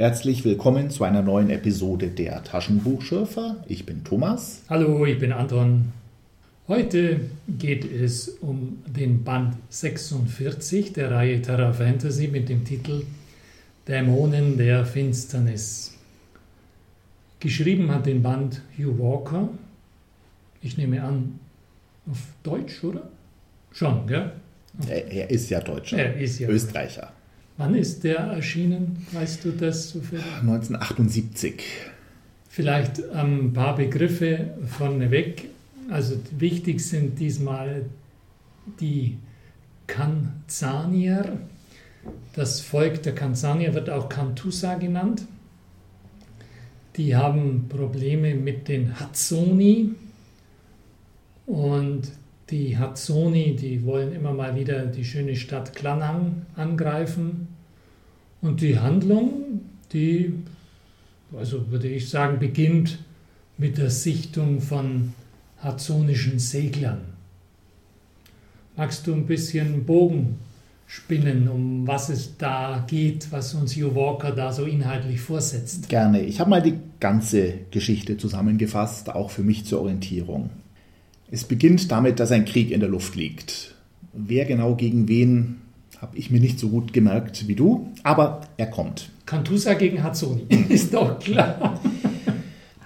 Herzlich 0.00 0.46
willkommen 0.46 0.88
zu 0.88 1.04
einer 1.04 1.20
neuen 1.20 1.50
Episode 1.50 2.08
der 2.08 2.42
Taschenbuchschürfer. 2.42 3.62
Ich 3.68 3.84
bin 3.84 4.02
Thomas. 4.02 4.62
Hallo, 4.70 5.04
ich 5.04 5.18
bin 5.18 5.30
Anton. 5.30 5.92
Heute 6.68 7.20
geht 7.46 7.84
es 7.84 8.30
um 8.40 8.82
den 8.86 9.24
Band 9.24 9.56
46 9.68 10.94
der 10.94 11.10
Reihe 11.10 11.42
Terra 11.42 11.74
Fantasy 11.74 12.28
mit 12.28 12.48
dem 12.48 12.64
Titel 12.64 13.02
Dämonen 13.86 14.56
der 14.56 14.86
Finsternis. 14.86 15.98
Geschrieben 17.38 17.90
hat 17.90 18.06
den 18.06 18.22
Band 18.22 18.62
Hugh 18.78 18.98
Walker. 18.98 19.50
Ich 20.62 20.78
nehme 20.78 21.02
an, 21.02 21.38
auf 22.10 22.20
Deutsch, 22.42 22.82
oder? 22.84 23.10
Schon, 23.70 24.06
gell? 24.06 24.32
Er, 24.88 25.12
er 25.12 25.30
ist 25.30 25.50
ja 25.50 25.60
Deutscher. 25.60 25.98
Er 25.98 26.16
ist 26.16 26.38
ja 26.38 26.48
Österreicher. 26.48 27.12
Wann 27.60 27.74
ist 27.74 28.04
der 28.04 28.20
erschienen? 28.20 29.06
Weißt 29.12 29.44
du 29.44 29.50
das 29.50 29.90
zufällig? 29.90 30.24
1978. 30.40 31.62
Vielleicht 32.48 33.06
ein 33.10 33.52
paar 33.52 33.76
Begriffe 33.76 34.54
vorneweg. 34.66 35.50
Also 35.90 36.14
wichtig 36.38 36.80
sind 36.80 37.18
diesmal 37.18 37.84
die 38.80 39.18
Kanzanier. 39.86 41.36
Das 42.32 42.62
Volk 42.62 43.02
der 43.02 43.14
Kanzanier 43.14 43.74
wird 43.74 43.90
auch 43.90 44.08
Kantusa 44.08 44.76
genannt. 44.76 45.26
Die 46.96 47.14
haben 47.14 47.66
Probleme 47.68 48.36
mit 48.36 48.68
den 48.68 48.98
Hazzoni. 48.98 49.90
Und 51.44 52.10
die 52.48 52.78
Hazzoni, 52.78 53.54
die 53.54 53.84
wollen 53.84 54.12
immer 54.12 54.32
mal 54.32 54.56
wieder 54.56 54.86
die 54.86 55.04
schöne 55.04 55.36
Stadt 55.36 55.74
Klanang 55.76 56.46
angreifen. 56.56 57.48
Und 58.42 58.60
die 58.60 58.78
Handlung, 58.78 59.60
die, 59.92 60.32
also 61.36 61.70
würde 61.70 61.88
ich 61.88 62.08
sagen, 62.08 62.38
beginnt 62.38 62.98
mit 63.58 63.76
der 63.78 63.90
Sichtung 63.90 64.60
von 64.60 65.12
hazzonischen 65.62 66.38
Seglern. 66.38 67.00
Magst 68.76 69.06
du 69.06 69.12
ein 69.12 69.26
bisschen 69.26 69.84
Bogen 69.84 70.38
spinnen, 70.86 71.48
um 71.48 71.86
was 71.86 72.08
es 72.08 72.36
da 72.38 72.84
geht, 72.88 73.30
was 73.30 73.54
uns 73.54 73.76
Hugh 73.76 73.94
Walker 73.94 74.32
da 74.32 74.52
so 74.52 74.64
inhaltlich 74.64 75.20
vorsetzt? 75.20 75.88
Gerne. 75.88 76.22
Ich 76.22 76.40
habe 76.40 76.50
mal 76.50 76.62
die 76.62 76.78
ganze 76.98 77.54
Geschichte 77.70 78.16
zusammengefasst, 78.16 79.10
auch 79.10 79.30
für 79.30 79.42
mich 79.42 79.66
zur 79.66 79.82
Orientierung. 79.82 80.50
Es 81.30 81.44
beginnt 81.44 81.92
damit, 81.92 82.18
dass 82.18 82.32
ein 82.32 82.44
Krieg 82.44 82.70
in 82.70 82.80
der 82.80 82.88
Luft 82.88 83.14
liegt. 83.14 83.74
Wer 84.12 84.46
genau 84.46 84.74
gegen 84.74 85.06
wen, 85.06 85.58
habe 86.00 86.16
ich 86.16 86.30
mir 86.30 86.40
nicht 86.40 86.58
so 86.58 86.68
gut 86.70 86.92
gemerkt 86.92 87.46
wie 87.46 87.54
du, 87.54 87.88
aber 88.02 88.40
er 88.56 88.66
kommt. 88.66 89.10
Cantusa 89.26 89.74
gegen 89.74 90.02
Hazzoni, 90.02 90.46
ist 90.68 90.94
doch 90.94 91.18
klar. 91.18 91.78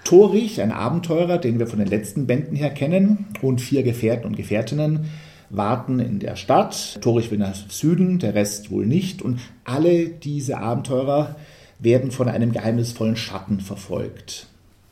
Torich, 0.03 0.61
ein 0.61 0.71
Abenteurer, 0.71 1.37
den 1.37 1.57
wir 1.57 1.65
von 1.65 1.79
den 1.79 1.87
letzten 1.87 2.27
Bänden 2.27 2.55
her 2.55 2.69
kennen, 2.69 3.25
und 3.41 3.61
vier 3.61 3.83
Gefährten 3.83 4.27
und 4.27 4.35
Gefährtinnen 4.35 5.09
warten 5.49 5.99
in 5.99 6.19
der 6.19 6.35
Stadt. 6.35 6.99
Torich 7.01 7.31
will 7.31 7.39
nach 7.39 7.55
Süden, 7.69 8.19
der 8.19 8.35
Rest 8.35 8.69
wohl 8.69 8.85
nicht. 8.85 9.21
Und 9.21 9.39
alle 9.63 10.09
diese 10.09 10.57
Abenteurer 10.57 11.35
werden 11.79 12.11
von 12.11 12.27
einem 12.27 12.51
geheimnisvollen 12.51 13.15
Schatten 13.15 13.59
verfolgt. 13.61 14.47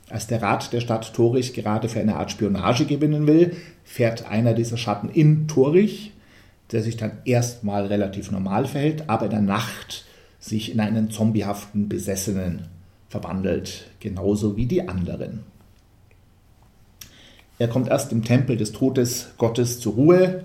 Als 0.09 0.27
der 0.27 0.41
Rat 0.41 0.73
der 0.73 0.81
Stadt 0.81 1.13
Torich 1.13 1.53
gerade 1.53 1.89
für 1.89 1.99
eine 1.99 2.15
Art 2.15 2.31
Spionage 2.31 2.85
gewinnen 2.85 3.27
will, 3.27 3.55
fährt 3.83 4.29
einer 4.29 4.53
dieser 4.53 4.77
Schatten 4.77 5.09
in 5.09 5.47
Torich, 5.47 6.12
der 6.73 6.83
sich 6.83 6.97
dann 6.97 7.11
erstmal 7.25 7.85
relativ 7.85 8.31
normal 8.31 8.65
verhält, 8.65 9.09
aber 9.09 9.25
in 9.25 9.31
der 9.31 9.41
Nacht 9.41 10.05
sich 10.39 10.73
in 10.73 10.79
einen 10.79 11.11
zombiehaften 11.11 11.87
Besessenen 11.87 12.67
verwandelt, 13.07 13.91
genauso 13.99 14.57
wie 14.57 14.65
die 14.65 14.87
anderen. 14.87 15.41
Er 17.59 17.67
kommt 17.67 17.87
erst 17.87 18.11
im 18.11 18.23
Tempel 18.23 18.57
des 18.57 18.71
Todesgottes 18.71 19.79
zur 19.79 19.93
Ruhe 19.93 20.43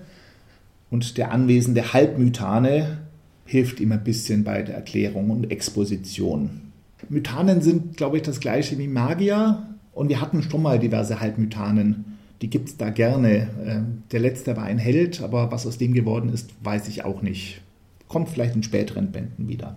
und 0.90 1.16
der 1.16 1.32
anwesende 1.32 1.92
Halbmythane 1.92 2.98
hilft 3.46 3.80
ihm 3.80 3.92
ein 3.92 4.04
bisschen 4.04 4.44
bei 4.44 4.62
der 4.62 4.74
Erklärung 4.74 5.30
und 5.30 5.50
Exposition. 5.50 6.72
Mythanen 7.08 7.62
sind, 7.62 7.96
glaube 7.96 8.18
ich, 8.18 8.22
das 8.22 8.40
gleiche 8.40 8.76
wie 8.76 8.88
Magier 8.88 9.66
und 9.92 10.10
wir 10.10 10.20
hatten 10.20 10.42
schon 10.42 10.62
mal 10.62 10.78
diverse 10.78 11.20
Halbmythanen. 11.20 12.17
Die 12.42 12.50
gibt 12.50 12.68
es 12.68 12.76
da 12.76 12.90
gerne. 12.90 13.48
Ähm, 13.64 14.02
der 14.12 14.20
letzte 14.20 14.56
war 14.56 14.64
ein 14.64 14.78
Held, 14.78 15.22
aber 15.22 15.50
was 15.50 15.66
aus 15.66 15.78
dem 15.78 15.92
geworden 15.92 16.32
ist, 16.32 16.50
weiß 16.62 16.88
ich 16.88 17.04
auch 17.04 17.22
nicht. 17.22 17.60
Kommt 18.06 18.28
vielleicht 18.28 18.54
in 18.54 18.62
späteren 18.62 19.10
Bänden 19.10 19.48
wieder. 19.48 19.76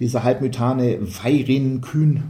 Dieser 0.00 0.24
Halbmythane 0.24 0.98
Veirin 1.00 1.80
Kühn 1.80 2.24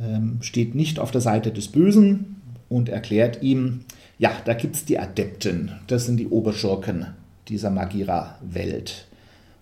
ähm, 0.00 0.38
steht 0.40 0.74
nicht 0.74 0.98
auf 0.98 1.10
der 1.10 1.20
Seite 1.20 1.52
des 1.52 1.68
Bösen 1.68 2.36
und 2.68 2.88
erklärt 2.88 3.42
ihm, 3.42 3.80
ja, 4.18 4.32
da 4.44 4.54
gibt 4.54 4.76
es 4.76 4.84
die 4.84 4.98
Adepten, 4.98 5.72
das 5.86 6.06
sind 6.06 6.16
die 6.16 6.28
Oberschurken 6.28 7.06
dieser 7.48 7.70
Magira-Welt. 7.70 9.06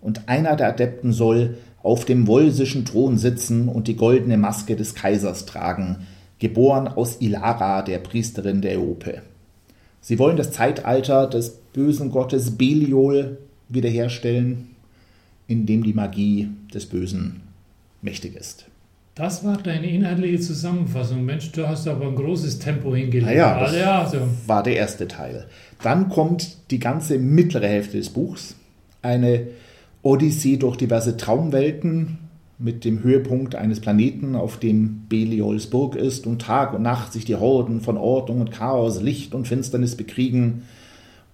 Und 0.01 0.29
einer 0.29 0.55
der 0.55 0.69
Adepten 0.69 1.11
soll 1.11 1.57
auf 1.83 2.05
dem 2.05 2.27
wolsischen 2.27 2.85
Thron 2.85 3.17
sitzen 3.17 3.67
und 3.67 3.87
die 3.87 3.95
goldene 3.95 4.37
Maske 4.37 4.75
des 4.75 4.95
Kaisers 4.95 5.45
tragen, 5.45 6.07
geboren 6.39 6.87
aus 6.87 7.21
Ilara, 7.21 7.81
der 7.81 7.99
Priesterin 7.99 8.61
der 8.61 8.73
Eope. 8.73 9.21
Sie 10.01 10.17
wollen 10.17 10.37
das 10.37 10.51
Zeitalter 10.51 11.27
des 11.27 11.59
bösen 11.73 12.09
Gottes 12.09 12.57
Beliol 12.57 13.37
wiederherstellen, 13.67 14.69
in 15.47 15.65
dem 15.65 15.83
die 15.83 15.93
Magie 15.93 16.49
des 16.73 16.85
Bösen 16.85 17.41
mächtig 18.01 18.35
ist. 18.35 18.65
Das 19.15 19.43
war 19.43 19.57
deine 19.57 19.89
inhaltliche 19.89 20.39
Zusammenfassung. 20.39 21.25
Mensch, 21.25 21.51
du 21.51 21.67
hast 21.67 21.87
aber 21.89 22.07
ein 22.07 22.15
großes 22.15 22.59
Tempo 22.59 22.95
hingelegt. 22.95 23.25
Naja, 23.25 23.59
das 23.59 23.75
ja, 23.75 24.01
also. 24.03 24.19
war 24.47 24.63
der 24.63 24.77
erste 24.77 25.09
Teil. 25.09 25.45
Dann 25.83 26.07
kommt 26.07 26.71
die 26.71 26.79
ganze 26.79 27.19
mittlere 27.19 27.67
Hälfte 27.67 27.97
des 27.97 28.09
Buchs. 28.09 28.55
Eine 29.01 29.47
Odyssee 30.03 30.55
durch 30.55 30.77
diverse 30.77 31.17
Traumwelten 31.17 32.28
mit 32.59 32.83
dem 32.83 33.01
Höhepunkt 33.03 33.55
eines 33.55 33.79
Planeten, 33.79 34.35
auf 34.35 34.59
dem 34.59 35.07
Beliols 35.07 35.67
Burg 35.67 35.95
ist 35.95 36.27
und 36.27 36.41
Tag 36.41 36.73
und 36.73 36.81
Nacht 36.81 37.13
sich 37.13 37.23
die 37.23 37.37
Horden 37.37 37.79
von 37.79 37.97
Ordnung 37.97 38.41
und 38.41 38.51
Chaos, 38.51 39.01
Licht 39.01 39.33
und 39.33 39.47
Finsternis 39.47 39.95
bekriegen. 39.95 40.63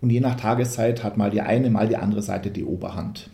Und 0.01 0.11
je 0.11 0.19
nach 0.19 0.35
Tageszeit 0.35 1.03
hat 1.03 1.17
mal 1.17 1.31
die 1.31 1.41
eine, 1.41 1.71
mal 1.71 1.87
die 1.87 1.97
andere 1.97 2.21
Seite 2.21 2.51
die 2.51 2.63
Oberhand. 2.63 3.31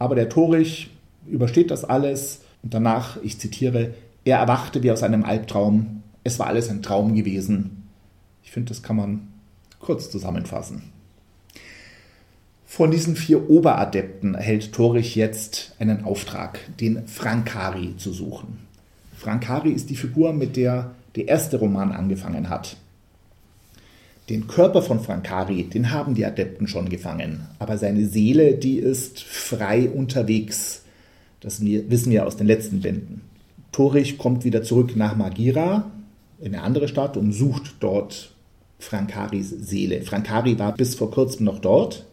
Aber 0.00 0.16
der 0.16 0.28
Torich 0.28 0.90
übersteht 1.28 1.70
das 1.70 1.84
alles 1.84 2.42
und 2.64 2.74
danach, 2.74 3.22
ich 3.22 3.38
zitiere, 3.38 3.94
er 4.24 4.38
erwachte 4.38 4.82
wie 4.82 4.90
aus 4.90 5.04
einem 5.04 5.24
Albtraum. 5.24 6.02
Es 6.24 6.40
war 6.40 6.48
alles 6.48 6.68
ein 6.68 6.82
Traum 6.82 7.14
gewesen. 7.14 7.84
Ich 8.42 8.50
finde, 8.50 8.70
das 8.70 8.82
kann 8.82 8.96
man 8.96 9.28
kurz 9.78 10.10
zusammenfassen. 10.10 10.91
Von 12.74 12.90
diesen 12.90 13.16
vier 13.16 13.50
Oberadepten 13.50 14.34
erhält 14.34 14.72
Torich 14.72 15.14
jetzt 15.14 15.74
einen 15.78 16.04
Auftrag, 16.04 16.58
den 16.80 17.06
Frankari 17.06 17.98
zu 17.98 18.14
suchen. 18.14 18.60
Frankari 19.14 19.72
ist 19.72 19.90
die 19.90 19.94
Figur, 19.94 20.32
mit 20.32 20.56
der 20.56 20.92
der 21.14 21.28
erste 21.28 21.58
Roman 21.58 21.92
angefangen 21.92 22.48
hat. 22.48 22.78
Den 24.30 24.46
Körper 24.46 24.80
von 24.80 25.00
Frankari, 25.00 25.64
den 25.64 25.90
haben 25.90 26.14
die 26.14 26.24
Adepten 26.24 26.66
schon 26.66 26.88
gefangen, 26.88 27.46
aber 27.58 27.76
seine 27.76 28.06
Seele, 28.06 28.54
die 28.54 28.78
ist 28.78 29.22
frei 29.22 29.90
unterwegs. 29.90 30.80
Das 31.40 31.60
wissen 31.60 32.10
wir 32.10 32.26
aus 32.26 32.38
den 32.38 32.46
letzten 32.46 32.80
Bänden. 32.80 33.20
Torich 33.72 34.16
kommt 34.16 34.44
wieder 34.44 34.62
zurück 34.62 34.96
nach 34.96 35.14
Magira, 35.14 35.90
in 36.40 36.54
eine 36.54 36.64
andere 36.64 36.88
Stadt, 36.88 37.18
und 37.18 37.32
sucht 37.32 37.74
dort 37.80 38.32
Frankaris 38.78 39.50
Seele. 39.50 40.00
Frankari 40.00 40.58
war 40.58 40.72
bis 40.74 40.94
vor 40.94 41.10
kurzem 41.10 41.44
noch 41.44 41.58
dort, 41.58 42.06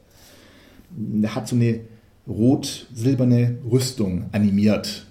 hat 1.27 1.47
so 1.47 1.56
eine 1.56 1.81
rot-silberne 2.27 3.57
Rüstung 3.69 4.25
animiert, 4.31 5.07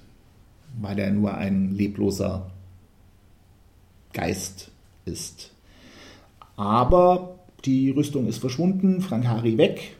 weil 0.80 0.98
er 0.98 1.10
nur 1.10 1.34
ein 1.34 1.72
lebloser 1.74 2.50
Geist 4.12 4.70
ist. 5.04 5.52
Aber 6.56 7.38
die 7.64 7.90
Rüstung 7.90 8.26
ist 8.26 8.38
verschwunden, 8.38 9.00
Frank 9.00 9.26
Hari 9.26 9.58
weg. 9.58 9.96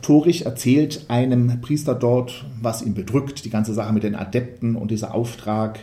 Torich 0.00 0.46
erzählt 0.46 1.06
einem 1.08 1.60
Priester 1.60 1.94
dort, 1.94 2.44
was 2.60 2.82
ihn 2.82 2.94
bedrückt, 2.94 3.44
die 3.44 3.50
ganze 3.50 3.74
Sache 3.74 3.92
mit 3.92 4.04
den 4.04 4.14
Adepten 4.14 4.76
und 4.76 4.90
dieser 4.90 5.14
Auftrag. 5.14 5.80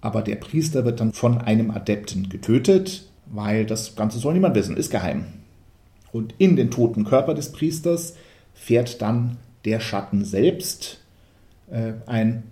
Aber 0.00 0.22
der 0.22 0.36
Priester 0.36 0.84
wird 0.84 1.00
dann 1.00 1.12
von 1.12 1.38
einem 1.38 1.70
Adepten 1.70 2.28
getötet, 2.28 3.08
weil 3.26 3.66
das 3.66 3.96
Ganze 3.96 4.18
soll 4.18 4.34
niemand 4.34 4.54
wissen, 4.54 4.76
ist 4.76 4.90
geheim. 4.90 5.24
Und 6.12 6.34
in 6.38 6.56
den 6.56 6.70
toten 6.70 7.04
Körper 7.04 7.34
des 7.34 7.52
Priesters 7.52 8.14
fährt 8.54 9.00
dann 9.00 9.38
der 9.64 9.80
Schatten 9.80 10.24
selbst, 10.24 11.00
äh, 11.70 11.92
ein 12.06 12.44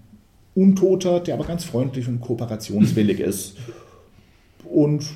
Untoter, 0.55 1.21
der 1.21 1.35
aber 1.35 1.45
ganz 1.45 1.65
freundlich 1.65 2.09
und 2.09 2.21
kooperationswillig 2.21 3.21
ist. 3.21 3.57
Und 4.65 5.07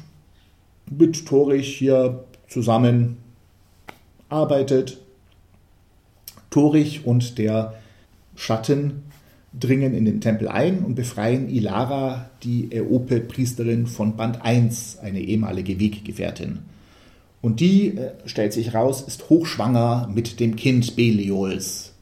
mit 0.91 1.27
Torich 1.27 1.77
hier 1.77 2.25
zusammen 2.49 3.19
arbeitet. 4.29 4.99
Torich 6.51 7.07
und 7.07 7.39
der 7.39 7.75
Schatten 8.35 9.03
dringen 9.59 9.95
in 9.95 10.05
den 10.05 10.21
Tempel 10.21 10.49
ein 10.49 10.85
und 10.85 10.95
befreien 10.95 11.49
Ilara, 11.49 12.31
die 12.43 12.73
Eope-Priesterin 12.73 13.87
von 13.87 14.17
Band 14.17 14.43
1, 14.43 14.99
eine 14.99 15.21
ehemalige 15.21 15.79
Weggefährtin. 15.79 16.61
Und 17.43 17.59
die, 17.59 17.99
äh, 17.99 18.13
stellt 18.25 18.53
sich 18.53 18.73
raus, 18.73 19.03
ist 19.03 19.29
hochschwanger 19.29 20.09
mit 20.15 20.41
dem 20.41 20.57
Kind 20.57 20.97
Beliols, 20.97 21.93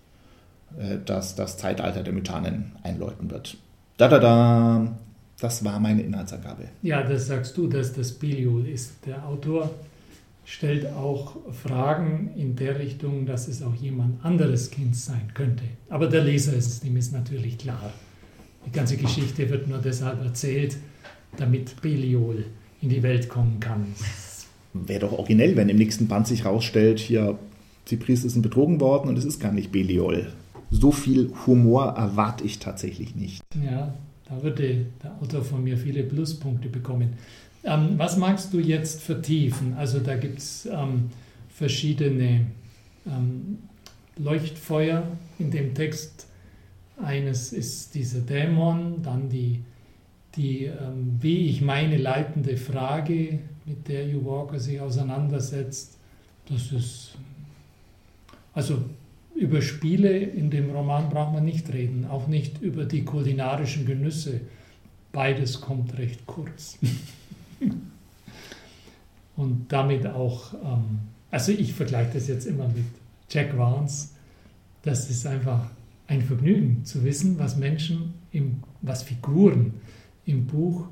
äh, 0.78 0.98
das 1.04 1.34
das 1.34 1.56
Zeitalter 1.56 2.02
der 2.02 2.12
Mythanen 2.12 2.72
einläuten 2.82 3.30
wird. 3.30 3.56
Da 3.96 4.08
da 4.08 4.18
da, 4.18 4.98
das 5.40 5.64
war 5.64 5.80
meine 5.80 6.02
Inhaltsangabe. 6.02 6.64
Ja, 6.82 7.02
das 7.02 7.26
sagst 7.26 7.56
du, 7.56 7.66
dass 7.66 7.92
das 7.94 8.12
Beliol 8.12 8.68
ist. 8.68 8.92
Der 9.06 9.26
Autor 9.26 9.70
stellt 10.44 10.86
auch 10.86 11.36
Fragen 11.52 12.32
in 12.36 12.54
der 12.54 12.78
Richtung, 12.78 13.24
dass 13.24 13.48
es 13.48 13.62
auch 13.62 13.74
jemand 13.74 14.22
anderes 14.24 14.70
Kind 14.70 14.94
sein 14.94 15.30
könnte. 15.32 15.64
Aber 15.88 16.06
der 16.06 16.22
Leser 16.22 16.52
ist 16.52 16.84
dem 16.84 16.96
ist 16.98 17.12
natürlich 17.12 17.56
klar. 17.56 17.92
Die 18.66 18.72
ganze 18.72 18.98
Geschichte 18.98 19.48
wird 19.48 19.68
nur 19.68 19.78
deshalb 19.78 20.22
erzählt, 20.22 20.76
damit 21.38 21.80
Beliol 21.80 22.44
in 22.82 22.90
die 22.90 23.02
Welt 23.02 23.28
kommen 23.28 23.58
kann. 23.58 23.94
Wäre 24.72 25.00
doch 25.00 25.12
originell, 25.12 25.56
wenn 25.56 25.68
im 25.68 25.76
nächsten 25.76 26.06
Band 26.06 26.26
sich 26.26 26.44
rausstellt, 26.44 27.00
hier, 27.00 27.38
die 27.88 27.96
Priester 27.96 28.28
sind 28.28 28.42
betrogen 28.42 28.80
worden 28.80 29.08
und 29.08 29.18
es 29.18 29.24
ist 29.24 29.40
gar 29.40 29.52
nicht 29.52 29.72
Beliol. 29.72 30.32
So 30.70 30.92
viel 30.92 31.32
Humor 31.46 31.94
erwarte 31.96 32.44
ich 32.44 32.60
tatsächlich 32.60 33.16
nicht. 33.16 33.42
Ja, 33.64 33.92
da 34.28 34.42
würde 34.42 34.86
der 35.02 35.20
Autor 35.20 35.42
von 35.42 35.64
mir 35.64 35.76
viele 35.76 36.04
Pluspunkte 36.04 36.68
bekommen. 36.68 37.14
Ähm, 37.64 37.94
was 37.96 38.16
magst 38.16 38.54
du 38.54 38.60
jetzt 38.60 39.02
vertiefen? 39.02 39.74
Also 39.74 39.98
da 39.98 40.16
gibt 40.16 40.38
es 40.38 40.66
ähm, 40.66 41.10
verschiedene 41.52 42.46
ähm, 43.06 43.58
Leuchtfeuer 44.16 45.02
in 45.38 45.50
dem 45.50 45.74
Text. 45.74 46.26
Eines 47.02 47.52
ist 47.52 47.94
dieser 47.94 48.20
Dämon, 48.20 49.02
dann 49.02 49.28
die, 49.28 49.64
die 50.36 50.66
ähm, 50.66 51.18
wie 51.20 51.48
ich 51.48 51.60
meine, 51.60 51.96
leitende 51.96 52.56
Frage, 52.56 53.40
mit 53.64 53.88
der 53.88 54.06
Hugh 54.06 54.24
Walker 54.24 54.58
sich 54.58 54.80
auseinandersetzt. 54.80 55.96
Das 56.48 56.72
ist, 56.72 57.16
also 58.54 58.82
über 59.34 59.62
Spiele 59.62 60.18
in 60.18 60.50
dem 60.50 60.70
Roman 60.70 61.08
braucht 61.08 61.32
man 61.32 61.44
nicht 61.44 61.72
reden, 61.72 62.06
auch 62.06 62.26
nicht 62.26 62.60
über 62.60 62.84
die 62.84 63.04
kulinarischen 63.04 63.86
Genüsse. 63.86 64.40
Beides 65.12 65.60
kommt 65.60 65.96
recht 65.98 66.26
kurz. 66.26 66.78
Und 69.36 69.72
damit 69.72 70.06
auch, 70.06 70.52
ähm, 70.54 71.00
also 71.30 71.52
ich 71.52 71.72
vergleiche 71.72 72.10
das 72.14 72.28
jetzt 72.28 72.46
immer 72.46 72.68
mit 72.68 72.84
Jack 73.30 73.56
Vance. 73.56 74.10
Das 74.82 75.08
ist 75.08 75.26
einfach 75.26 75.70
ein 76.06 76.22
Vergnügen 76.22 76.84
zu 76.84 77.04
wissen, 77.04 77.38
was 77.38 77.56
Menschen, 77.56 78.14
im, 78.32 78.62
was 78.82 79.02
Figuren 79.04 79.74
im 80.26 80.46
Buch 80.46 80.86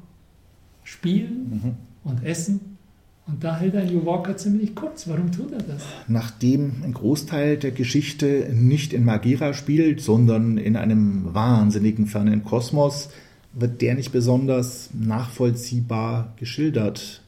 spielen 0.85 1.50
mhm. 1.50 1.88
Und 2.08 2.25
essen. 2.25 2.78
Und 3.26 3.44
da 3.44 3.58
hält 3.58 3.76
ein 3.76 3.88
Hugh 3.90 4.06
Walker 4.06 4.37
ziemlich 4.37 4.75
kurz. 4.75 5.06
Warum 5.06 5.31
tut 5.31 5.52
er 5.52 5.62
das? 5.62 5.82
Nachdem 6.08 6.82
ein 6.82 6.94
Großteil 6.94 7.58
der 7.58 7.72
Geschichte 7.72 8.50
nicht 8.55 8.94
in 8.94 9.05
Magira 9.05 9.52
spielt, 9.52 10.00
sondern 10.00 10.56
in 10.56 10.76
einem 10.76 11.34
wahnsinnigen 11.34 12.06
fernen 12.06 12.43
Kosmos, 12.43 13.10
wird 13.52 13.82
der 13.82 13.94
nicht 13.96 14.12
besonders 14.12 14.90
nachvollziehbar 14.94 16.32
geschildert. 16.37 17.22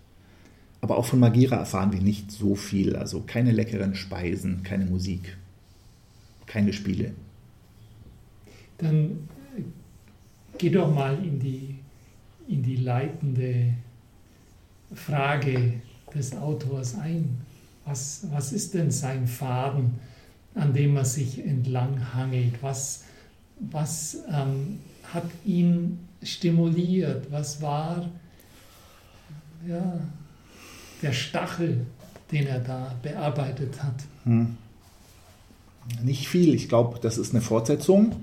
Aber 0.81 0.97
auch 0.97 1.05
von 1.05 1.21
Magira 1.21 1.56
erfahren 1.56 1.93
wir 1.93 2.00
nicht 2.00 2.32
so 2.32 2.55
viel. 2.55 2.97
Also 2.97 3.23
keine 3.27 3.53
leckeren 3.53 3.94
Speisen, 3.94 4.62
keine 4.62 4.87
Musik, 4.87 5.37
keine 6.47 6.73
Spiele. 6.73 7.12
Dann 8.79 9.29
geh 10.56 10.71
doch 10.71 10.94
mal 10.94 11.19
in 11.23 11.38
die, 11.38 11.75
in 12.49 12.62
die 12.62 12.77
leitende 12.77 13.75
Frage 14.95 15.81
des 16.15 16.35
Autors 16.35 16.97
ein. 16.97 17.41
Was, 17.85 18.27
was 18.31 18.53
ist 18.53 18.75
denn 18.75 18.91
sein 18.91 19.27
Faden, 19.27 19.95
an 20.55 20.73
dem 20.75 20.97
er 20.97 21.05
sich 21.05 21.45
entlang 21.45 22.15
hangelt? 22.15 22.63
Was, 22.63 23.05
was 23.59 24.19
ähm, 24.33 24.81
hat 25.13 25.25
ihn 25.45 25.99
stimuliert? 26.23 27.31
Was 27.31 27.63
war 27.63 28.09
ja, 29.67 30.01
der 31.03 31.13
Stachel, 31.13 31.87
den 32.31 32.47
er 32.47 32.61
da 32.61 32.95
bearbeitet 33.03 33.83
hat? 33.83 34.05
Hm. 34.25 34.57
Nicht 36.03 36.29
viel. 36.29 36.55
Ich 36.55 36.69
glaube, 36.69 36.99
das 37.01 37.19
ist 37.19 37.33
eine 37.33 37.41
Fortsetzung. 37.41 38.17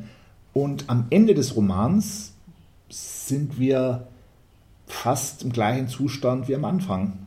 Und 0.53 0.85
am 0.87 1.07
Ende 1.09 1.33
des 1.33 1.55
Romans 1.55 2.33
sind 2.89 3.59
wir 3.59 4.07
fast 4.87 5.43
im 5.43 5.51
gleichen 5.51 5.87
Zustand 5.87 6.47
wie 6.47 6.55
am 6.55 6.65
Anfang. 6.65 7.19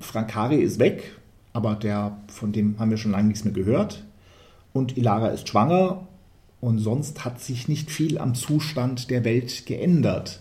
Frankari 0.00 0.56
ist 0.56 0.78
weg, 0.78 1.16
aber 1.52 1.74
der, 1.76 2.16
von 2.26 2.52
dem 2.52 2.78
haben 2.78 2.90
wir 2.90 2.96
schon 2.96 3.12
lange 3.12 3.28
nichts 3.28 3.44
mehr 3.44 3.54
gehört. 3.54 4.04
Und 4.72 4.96
Ilara 4.96 5.28
ist 5.28 5.48
schwanger 5.48 6.08
und 6.60 6.78
sonst 6.78 7.24
hat 7.24 7.40
sich 7.40 7.68
nicht 7.68 7.90
viel 7.90 8.18
am 8.18 8.34
Zustand 8.34 9.10
der 9.10 9.24
Welt 9.24 9.66
geändert. 9.66 10.40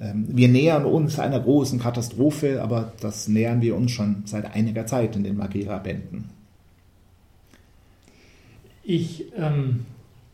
Ähm, 0.00 0.26
wir 0.28 0.48
nähern 0.48 0.84
uns 0.84 1.18
einer 1.18 1.40
großen 1.40 1.78
Katastrophe, 1.78 2.62
aber 2.62 2.92
das 3.00 3.28
nähern 3.28 3.62
wir 3.62 3.76
uns 3.76 3.92
schon 3.92 4.22
seit 4.26 4.52
einiger 4.54 4.86
Zeit 4.86 5.14
in 5.14 5.22
den 5.22 5.36
Magira-Bänden. 5.36 6.30
Ich 8.82 9.32
ähm, 9.36 9.86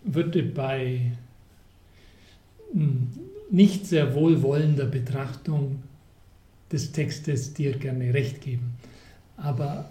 würde 0.02 0.42
bei 0.42 1.12
hm, 2.72 3.08
nicht 3.50 3.86
sehr 3.86 4.14
wohlwollender 4.14 4.86
Betrachtung 4.86 5.82
des 6.72 6.92
Textes 6.92 7.52
dir 7.54 7.76
gerne 7.76 8.14
recht 8.14 8.40
geben. 8.40 8.74
Aber 9.36 9.90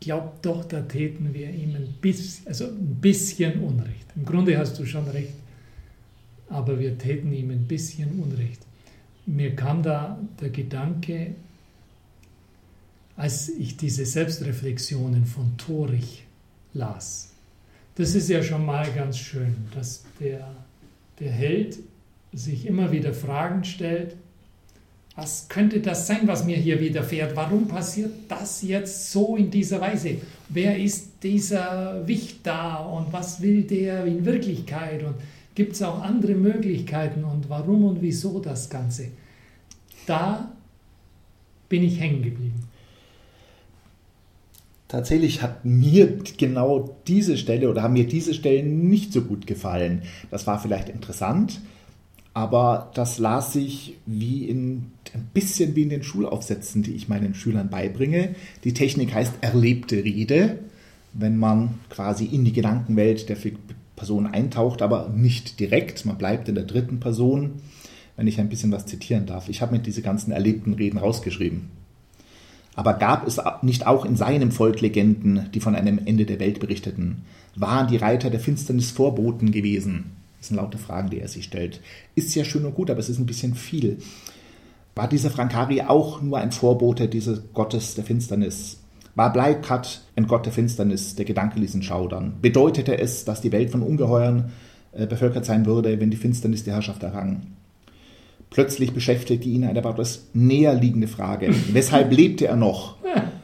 glaube 0.00 0.32
doch, 0.42 0.64
da 0.64 0.82
täten 0.82 1.34
wir 1.34 1.50
ihm 1.50 1.74
ein 1.74 1.94
bisschen, 2.00 2.46
also 2.46 2.66
ein 2.66 2.96
bisschen 3.00 3.60
Unrecht. 3.60 4.06
Im 4.16 4.24
Grunde 4.24 4.56
hast 4.56 4.78
du 4.78 4.86
schon 4.86 5.08
recht, 5.08 5.34
aber 6.48 6.78
wir 6.78 6.96
täten 6.96 7.32
ihm 7.32 7.50
ein 7.50 7.66
bisschen 7.66 8.20
Unrecht. 8.20 8.62
Mir 9.26 9.54
kam 9.54 9.82
da 9.82 10.18
der 10.40 10.50
Gedanke, 10.50 11.34
als 13.16 13.48
ich 13.48 13.76
diese 13.76 14.06
Selbstreflexionen 14.06 15.26
von 15.26 15.56
Torich 15.58 16.24
las. 16.72 17.32
Das 17.96 18.14
ist 18.14 18.28
ja 18.28 18.42
schon 18.42 18.64
mal 18.64 18.90
ganz 18.92 19.18
schön, 19.18 19.56
dass 19.74 20.04
der, 20.20 20.54
der 21.18 21.32
Held 21.32 21.78
sich 22.32 22.66
immer 22.66 22.92
wieder 22.92 23.14
Fragen 23.14 23.64
stellt, 23.64 24.16
was 25.18 25.48
könnte 25.48 25.80
das 25.80 26.06
sein, 26.06 26.28
was 26.28 26.44
mir 26.44 26.56
hier 26.56 26.78
widerfährt? 26.78 27.34
Warum 27.34 27.66
passiert 27.66 28.12
das 28.28 28.62
jetzt 28.62 29.10
so 29.10 29.36
in 29.36 29.50
dieser 29.50 29.80
Weise? 29.80 30.18
Wer 30.48 30.78
ist 30.78 31.24
dieser 31.24 32.06
Wicht 32.06 32.46
da 32.46 32.76
und 32.76 33.12
was 33.12 33.42
will 33.42 33.62
der 33.62 34.04
in 34.04 34.24
Wirklichkeit? 34.24 35.02
Und 35.02 35.16
gibt 35.56 35.72
es 35.72 35.82
auch 35.82 36.02
andere 36.02 36.34
Möglichkeiten 36.34 37.24
und 37.24 37.50
warum 37.50 37.84
und 37.84 38.00
wieso 38.00 38.38
das 38.38 38.70
Ganze? 38.70 39.08
Da 40.06 40.52
bin 41.68 41.82
ich 41.82 41.98
hängen 41.98 42.22
geblieben. 42.22 42.68
Tatsächlich 44.86 45.42
hat 45.42 45.64
mir 45.64 46.16
genau 46.38 46.96
diese 47.08 47.36
Stelle 47.36 47.68
oder 47.68 47.82
haben 47.82 47.94
mir 47.94 48.06
diese 48.06 48.34
Stellen 48.34 48.88
nicht 48.88 49.12
so 49.12 49.22
gut 49.22 49.48
gefallen. 49.48 50.02
Das 50.30 50.46
war 50.46 50.60
vielleicht 50.60 50.88
interessant, 50.88 51.60
aber 52.38 52.92
das 52.94 53.18
las 53.18 53.52
sich 53.52 53.96
wie 54.06 54.44
in 54.44 54.92
ein 55.12 55.28
bisschen 55.34 55.74
wie 55.74 55.82
in 55.82 55.88
den 55.88 56.04
Schulaufsätzen, 56.04 56.84
die 56.84 56.92
ich 56.92 57.08
meinen 57.08 57.34
Schülern 57.34 57.68
beibringe. 57.68 58.36
Die 58.62 58.74
Technik 58.74 59.12
heißt 59.12 59.32
erlebte 59.40 60.04
Rede, 60.04 60.60
wenn 61.14 61.36
man 61.36 61.80
quasi 61.90 62.26
in 62.26 62.44
die 62.44 62.52
Gedankenwelt 62.52 63.28
der 63.28 63.36
Person 63.96 64.28
eintaucht, 64.28 64.82
aber 64.82 65.08
nicht 65.08 65.58
direkt. 65.58 66.06
Man 66.06 66.16
bleibt 66.16 66.48
in 66.48 66.54
der 66.54 66.62
dritten 66.62 67.00
Person, 67.00 67.54
wenn 68.16 68.28
ich 68.28 68.38
ein 68.38 68.48
bisschen 68.48 68.70
was 68.70 68.86
zitieren 68.86 69.26
darf. 69.26 69.48
Ich 69.48 69.60
habe 69.60 69.74
mir 69.74 69.82
diese 69.82 70.02
ganzen 70.02 70.30
erlebten 70.30 70.74
Reden 70.74 70.98
rausgeschrieben. 70.98 71.70
Aber 72.76 72.94
gab 72.94 73.26
es 73.26 73.40
nicht 73.62 73.84
auch 73.84 74.04
in 74.04 74.14
seinem 74.14 74.52
Volk 74.52 74.80
Legenden, 74.80 75.48
die 75.54 75.60
von 75.60 75.74
einem 75.74 75.98
Ende 76.04 76.24
der 76.24 76.38
Welt 76.38 76.60
berichteten? 76.60 77.22
Waren 77.56 77.88
die 77.88 77.96
Reiter 77.96 78.30
der 78.30 78.38
Finsternis 78.38 78.92
Vorboten 78.92 79.50
gewesen? 79.50 80.12
Sind 80.48 80.56
lauter 80.56 80.78
Fragen, 80.78 81.10
die 81.10 81.20
er 81.20 81.28
sich 81.28 81.44
stellt. 81.44 81.80
Ist 82.14 82.34
ja 82.34 82.44
schön 82.44 82.64
und 82.64 82.74
gut, 82.74 82.90
aber 82.90 83.00
es 83.00 83.08
ist 83.08 83.18
ein 83.18 83.26
bisschen 83.26 83.54
viel. 83.54 83.98
War 84.94 85.08
dieser 85.08 85.30
Frankari 85.30 85.82
auch 85.82 86.20
nur 86.20 86.38
ein 86.38 86.52
Vorbote 86.52 87.08
dieses 87.08 87.40
Gottes 87.54 87.94
der 87.94 88.04
Finsternis? 88.04 88.78
War 89.14 89.32
Bleikat 89.32 90.02
ein 90.16 90.26
Gott 90.26 90.46
der 90.46 90.52
Finsternis, 90.52 91.14
der 91.14 91.24
Gedanke 91.24 91.60
ließ 91.60 91.74
ihn 91.74 91.82
schaudern? 91.82 92.34
Bedeutete 92.40 92.98
es, 92.98 93.24
dass 93.24 93.40
die 93.40 93.52
Welt 93.52 93.70
von 93.70 93.82
Ungeheuern 93.82 94.52
äh, 94.92 95.06
bevölkert 95.06 95.44
sein 95.44 95.66
würde, 95.66 96.00
wenn 96.00 96.10
die 96.10 96.16
Finsternis 96.16 96.64
die 96.64 96.72
Herrschaft 96.72 97.02
errang? 97.02 97.42
Plötzlich 98.50 98.92
beschäftigte 98.92 99.48
ihn 99.48 99.64
eine 99.64 99.78
etwas 99.80 100.26
näher 100.32 100.74
liegende 100.74 101.08
Frage. 101.08 101.54
Weshalb 101.72 102.12
lebte 102.12 102.46
er 102.46 102.56
noch? 102.56 102.96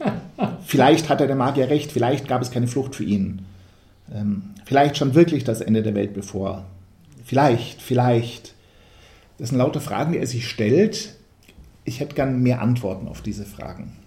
Vielleicht 0.65 1.09
hatte 1.09 1.27
der 1.27 1.35
Magier 1.35 1.69
recht, 1.69 1.91
vielleicht 1.91 2.27
gab 2.27 2.41
es 2.41 2.51
keine 2.51 2.67
Flucht 2.67 2.95
für 2.95 3.03
ihn. 3.03 3.45
Ähm, 4.13 4.51
vielleicht 4.65 4.97
stand 4.97 5.13
wirklich 5.13 5.43
das 5.43 5.61
Ende 5.61 5.83
der 5.83 5.95
Welt 5.95 6.13
bevor. 6.13 6.65
Vielleicht, 7.25 7.81
vielleicht. 7.81 8.53
Das 9.39 9.49
sind 9.49 9.57
lauter 9.57 9.81
Fragen, 9.81 10.13
die 10.13 10.19
er 10.19 10.27
sich 10.27 10.47
stellt. 10.47 11.15
Ich 11.83 11.99
hätte 11.99 12.15
gern 12.15 12.41
mehr 12.41 12.61
Antworten 12.61 13.07
auf 13.07 13.21
diese 13.21 13.45
Fragen. 13.45 13.97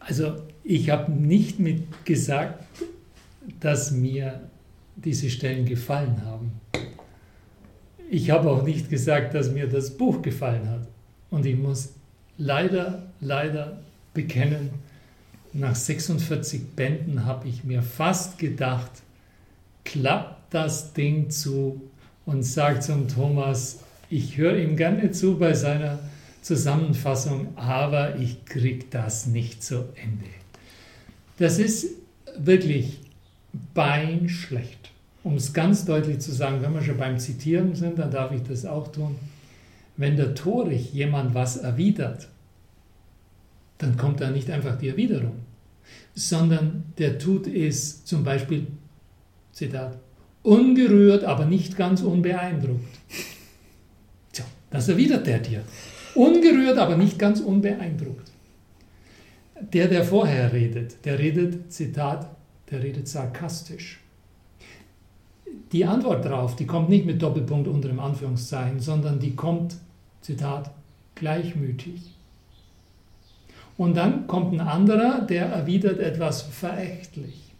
Also 0.00 0.42
ich 0.64 0.90
habe 0.90 1.12
nicht 1.12 1.60
mit 1.60 2.04
gesagt, 2.06 2.64
dass 3.60 3.90
mir 3.90 4.48
diese 4.96 5.28
Stellen 5.28 5.66
gefallen 5.66 6.24
haben. 6.24 6.52
Ich 8.10 8.30
habe 8.30 8.50
auch 8.50 8.62
nicht 8.62 8.88
gesagt, 8.88 9.34
dass 9.34 9.52
mir 9.52 9.68
das 9.68 9.96
Buch 9.96 10.22
gefallen 10.22 10.68
hat. 10.70 10.88
Und 11.30 11.44
ich 11.44 11.56
muss 11.56 11.94
leider, 12.38 13.12
leider 13.20 13.78
bekennen, 14.14 14.70
nach 15.52 15.74
46 15.74 16.74
Bänden 16.74 17.26
habe 17.26 17.48
ich 17.48 17.62
mir 17.62 17.82
fast 17.82 18.38
gedacht, 18.38 18.90
klappt 19.84 20.54
das 20.54 20.94
Ding 20.94 21.28
zu 21.28 21.90
und 22.26 22.42
sagt 22.42 22.84
zum 22.84 23.08
Thomas, 23.08 23.80
ich 24.10 24.36
höre 24.36 24.56
ihm 24.58 24.76
gerne 24.76 25.10
zu 25.10 25.38
bei 25.38 25.54
seiner 25.54 25.98
Zusammenfassung, 26.42 27.56
aber 27.56 28.16
ich 28.16 28.44
kriege 28.44 28.84
das 28.90 29.26
nicht 29.26 29.62
zu 29.62 29.84
Ende. 29.94 30.26
Das 31.38 31.58
ist 31.58 31.86
wirklich 32.36 33.00
beinschlecht. 33.74 34.90
Um 35.24 35.36
es 35.36 35.52
ganz 35.52 35.84
deutlich 35.84 36.18
zu 36.18 36.32
sagen, 36.32 36.62
wenn 36.62 36.74
wir 36.74 36.82
schon 36.82 36.96
beim 36.96 37.18
Zitieren 37.18 37.74
sind, 37.74 37.98
dann 37.98 38.10
darf 38.10 38.32
ich 38.32 38.42
das 38.42 38.66
auch 38.66 38.88
tun. 38.88 39.16
Wenn 39.96 40.16
der 40.16 40.34
Torich 40.34 40.92
jemand 40.92 41.34
was 41.34 41.58
erwidert, 41.58 42.28
dann 43.78 43.96
kommt 43.96 44.20
da 44.20 44.30
nicht 44.30 44.50
einfach 44.50 44.78
die 44.78 44.88
Erwiderung, 44.88 45.40
sondern 46.14 46.84
der 46.98 47.18
tut 47.18 47.46
es 47.46 48.04
zum 48.04 48.24
Beispiel, 48.24 48.66
Zitat, 49.52 49.96
ungerührt, 50.42 51.24
aber 51.24 51.44
nicht 51.44 51.76
ganz 51.76 52.02
unbeeindruckt. 52.02 52.98
Tja, 54.32 54.44
das 54.70 54.88
erwidert 54.88 55.26
der 55.26 55.38
dir. 55.38 55.62
Ungerührt, 56.14 56.78
aber 56.78 56.96
nicht 56.96 57.18
ganz 57.18 57.40
unbeeindruckt. 57.40 58.30
Der, 59.72 59.88
der 59.88 60.04
vorher 60.04 60.52
redet, 60.52 61.04
der 61.04 61.18
redet, 61.18 61.72
Zitat, 61.72 62.28
der 62.70 62.82
redet 62.82 63.06
sarkastisch. 63.08 64.00
Die 65.70 65.84
Antwort 65.84 66.24
darauf, 66.24 66.56
die 66.56 66.66
kommt 66.66 66.88
nicht 66.88 67.06
mit 67.06 67.22
Doppelpunkt 67.22 67.68
unter 67.68 67.88
dem 67.88 68.00
Anführungszeichen, 68.00 68.80
sondern 68.80 69.20
die 69.20 69.36
kommt, 69.36 69.76
Zitat, 70.20 70.70
gleichmütig. 71.14 72.12
Und 73.78 73.96
dann 73.96 74.26
kommt 74.26 74.52
ein 74.52 74.60
anderer, 74.60 75.22
der 75.22 75.46
erwidert 75.46 75.98
etwas 75.98 76.42
verächtlich. 76.42 77.52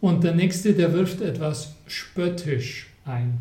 Und 0.00 0.24
der 0.24 0.34
nächste, 0.34 0.74
der 0.74 0.92
wirft 0.92 1.20
etwas 1.20 1.75
spöttisch 1.86 2.88
ein. 3.04 3.38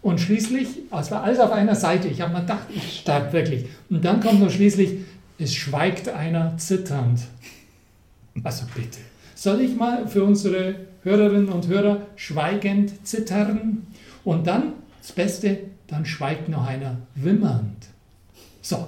Und 0.00 0.20
schließlich, 0.20 0.68
es 0.90 1.10
war 1.10 1.24
alles 1.24 1.40
auf 1.40 1.50
einer 1.50 1.74
Seite, 1.74 2.08
ich 2.08 2.20
habe 2.20 2.32
mir 2.32 2.40
gedacht, 2.40 2.66
ich 2.74 3.00
sterbe 3.00 3.32
wirklich. 3.32 3.66
Und 3.90 4.04
dann 4.04 4.20
kommt 4.20 4.40
noch 4.40 4.50
schließlich, 4.50 4.98
es 5.38 5.54
schweigt 5.54 6.08
einer 6.08 6.56
zitternd. 6.56 7.20
Also 8.44 8.64
bitte. 8.74 8.98
Soll 9.34 9.60
ich 9.60 9.76
mal 9.76 10.06
für 10.06 10.24
unsere 10.24 10.76
Hörerinnen 11.02 11.48
und 11.48 11.68
Hörer 11.68 12.06
schweigend 12.16 13.06
zittern? 13.06 13.86
Und 14.24 14.46
dann, 14.46 14.74
das 15.00 15.12
Beste, 15.12 15.58
dann 15.86 16.04
schweigt 16.06 16.48
noch 16.48 16.66
einer 16.66 16.98
wimmernd. 17.14 17.86
So, 18.62 18.86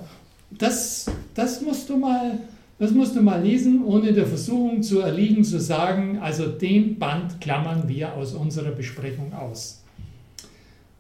das, 0.51 1.07
das 1.35 1.63
musst 1.63 1.89
du 1.89 1.97
mal, 1.97 2.39
das 2.81 2.93
musst 2.93 3.15
du 3.15 3.21
mal 3.21 3.43
lesen, 3.43 3.85
ohne 3.85 4.15
der 4.15 4.27
Versuchung 4.27 4.83
zu 4.83 5.01
erliegen, 5.01 5.45
zu 5.45 5.61
sagen, 5.61 6.19
also 6.19 6.47
den 6.47 6.99
Band 6.99 7.39
klammern 7.39 7.87
wir 7.87 8.15
aus 8.15 8.33
unserer 8.33 8.71
Besprechung 8.71 9.35
aus. 9.35 9.83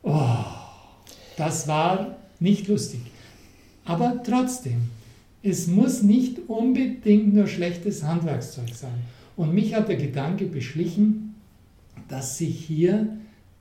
Oh, 0.02 0.44
das 1.38 1.66
war 1.66 2.18
nicht 2.38 2.68
lustig. 2.68 3.00
Aber 3.86 4.22
trotzdem, 4.22 4.90
es 5.42 5.68
muss 5.68 6.02
nicht 6.02 6.40
unbedingt 6.48 7.32
nur 7.32 7.46
schlechtes 7.46 8.02
Handwerkszeug 8.02 8.74
sein. 8.74 9.00
Und 9.34 9.54
mich 9.54 9.74
hat 9.74 9.88
der 9.88 9.96
Gedanke 9.96 10.44
beschlichen, 10.44 11.34
dass 12.08 12.36
sich 12.36 12.62
hier 12.62 13.08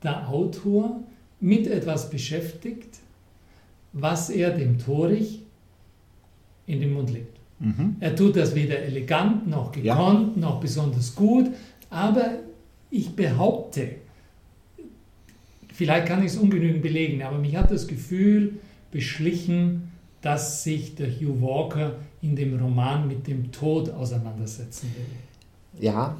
der 0.02 0.28
Autor 0.28 1.00
mit 1.40 1.66
etwas 1.66 2.10
beschäftigt, 2.10 2.98
was 3.94 4.28
er 4.28 4.50
dem 4.50 4.78
Torich 4.78 5.40
in 6.66 6.80
den 6.80 6.92
Mund 6.92 7.10
legt. 7.10 7.39
Mhm. 7.60 7.96
Er 8.00 8.16
tut 8.16 8.36
das 8.36 8.54
weder 8.54 8.78
elegant 8.78 9.46
noch 9.46 9.70
gekonnt 9.70 10.36
ja. 10.36 10.40
noch 10.40 10.60
besonders 10.60 11.14
gut, 11.14 11.50
aber 11.90 12.38
ich 12.90 13.10
behaupte, 13.10 13.96
vielleicht 15.72 16.06
kann 16.06 16.20
ich 16.20 16.32
es 16.32 16.36
ungenügend 16.38 16.82
belegen, 16.82 17.22
aber 17.22 17.38
mich 17.38 17.54
hat 17.56 17.70
das 17.70 17.86
Gefühl 17.86 18.54
beschlichen, 18.90 19.92
dass 20.22 20.64
sich 20.64 20.94
der 20.94 21.08
Hugh 21.08 21.40
Walker 21.40 21.96
in 22.22 22.34
dem 22.34 22.58
Roman 22.58 23.06
mit 23.06 23.26
dem 23.26 23.52
Tod 23.52 23.90
auseinandersetzen 23.90 24.90
will. 24.96 25.84
Ja, 25.84 26.16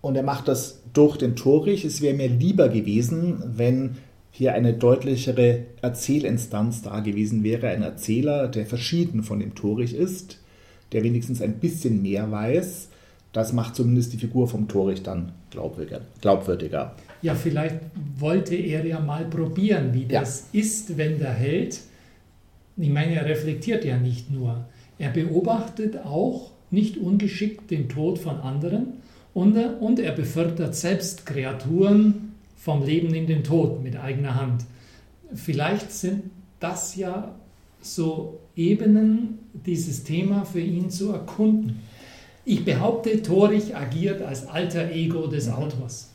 und 0.00 0.16
er 0.16 0.22
macht 0.22 0.48
das 0.48 0.80
durch 0.92 1.16
den 1.16 1.36
Torich. 1.36 1.84
Es 1.84 2.00
wäre 2.00 2.14
mir 2.14 2.28
lieber 2.28 2.68
gewesen, 2.68 3.42
wenn 3.56 3.96
hier 4.30 4.54
eine 4.54 4.74
deutlichere 4.74 5.64
Erzählinstanz 5.82 6.82
da 6.82 7.00
gewesen 7.00 7.42
wäre, 7.42 7.68
ein 7.68 7.82
Erzähler, 7.82 8.48
der 8.48 8.66
verschieden 8.66 9.22
von 9.22 9.40
dem 9.40 9.54
Torich 9.54 9.94
ist, 9.94 10.38
der 10.92 11.02
wenigstens 11.02 11.42
ein 11.42 11.54
bisschen 11.54 12.02
mehr 12.02 12.30
weiß. 12.30 12.88
Das 13.32 13.52
macht 13.52 13.76
zumindest 13.76 14.12
die 14.12 14.18
Figur 14.18 14.48
vom 14.48 14.68
Torich 14.68 15.02
dann 15.02 15.32
glaubwürdiger. 15.50 16.94
Ja, 17.20 17.34
vielleicht 17.34 17.80
wollte 18.18 18.54
er 18.54 18.86
ja 18.86 19.00
mal 19.00 19.24
probieren, 19.24 19.92
wie 19.92 20.06
das 20.06 20.48
ja. 20.52 20.60
ist, 20.60 20.96
wenn 20.96 21.18
der 21.18 21.32
Held, 21.32 21.80
ich 22.76 22.88
meine, 22.90 23.14
er 23.14 23.26
reflektiert 23.26 23.84
ja 23.84 23.98
nicht 23.98 24.30
nur, 24.30 24.66
er 24.98 25.10
beobachtet 25.10 25.98
auch 26.04 26.52
nicht 26.70 26.96
ungeschickt 26.96 27.70
den 27.70 27.88
Tod 27.88 28.18
von 28.18 28.36
anderen 28.36 28.94
und 29.34 29.56
er, 29.56 29.80
und 29.80 30.00
er 30.00 30.12
befördert 30.12 30.74
selbst 30.74 31.26
Kreaturen, 31.26 32.27
vom 32.68 32.82
Leben 32.82 33.14
in 33.14 33.26
den 33.26 33.42
Tod 33.42 33.82
mit 33.82 33.96
eigener 33.96 34.34
Hand. 34.34 34.66
Vielleicht 35.32 35.90
sind 35.90 36.24
das 36.60 36.96
ja 36.96 37.34
so 37.80 38.40
Ebenen, 38.56 39.38
dieses 39.54 40.04
Thema 40.04 40.44
für 40.44 40.60
ihn 40.60 40.90
zu 40.90 41.10
erkunden. 41.12 41.80
Ich 42.44 42.66
behaupte, 42.66 43.22
Torich 43.22 43.74
agiert 43.74 44.20
als 44.20 44.46
alter 44.48 44.90
Ego 44.90 45.28
des 45.28 45.46
mhm. 45.46 45.54
Autors. 45.54 46.10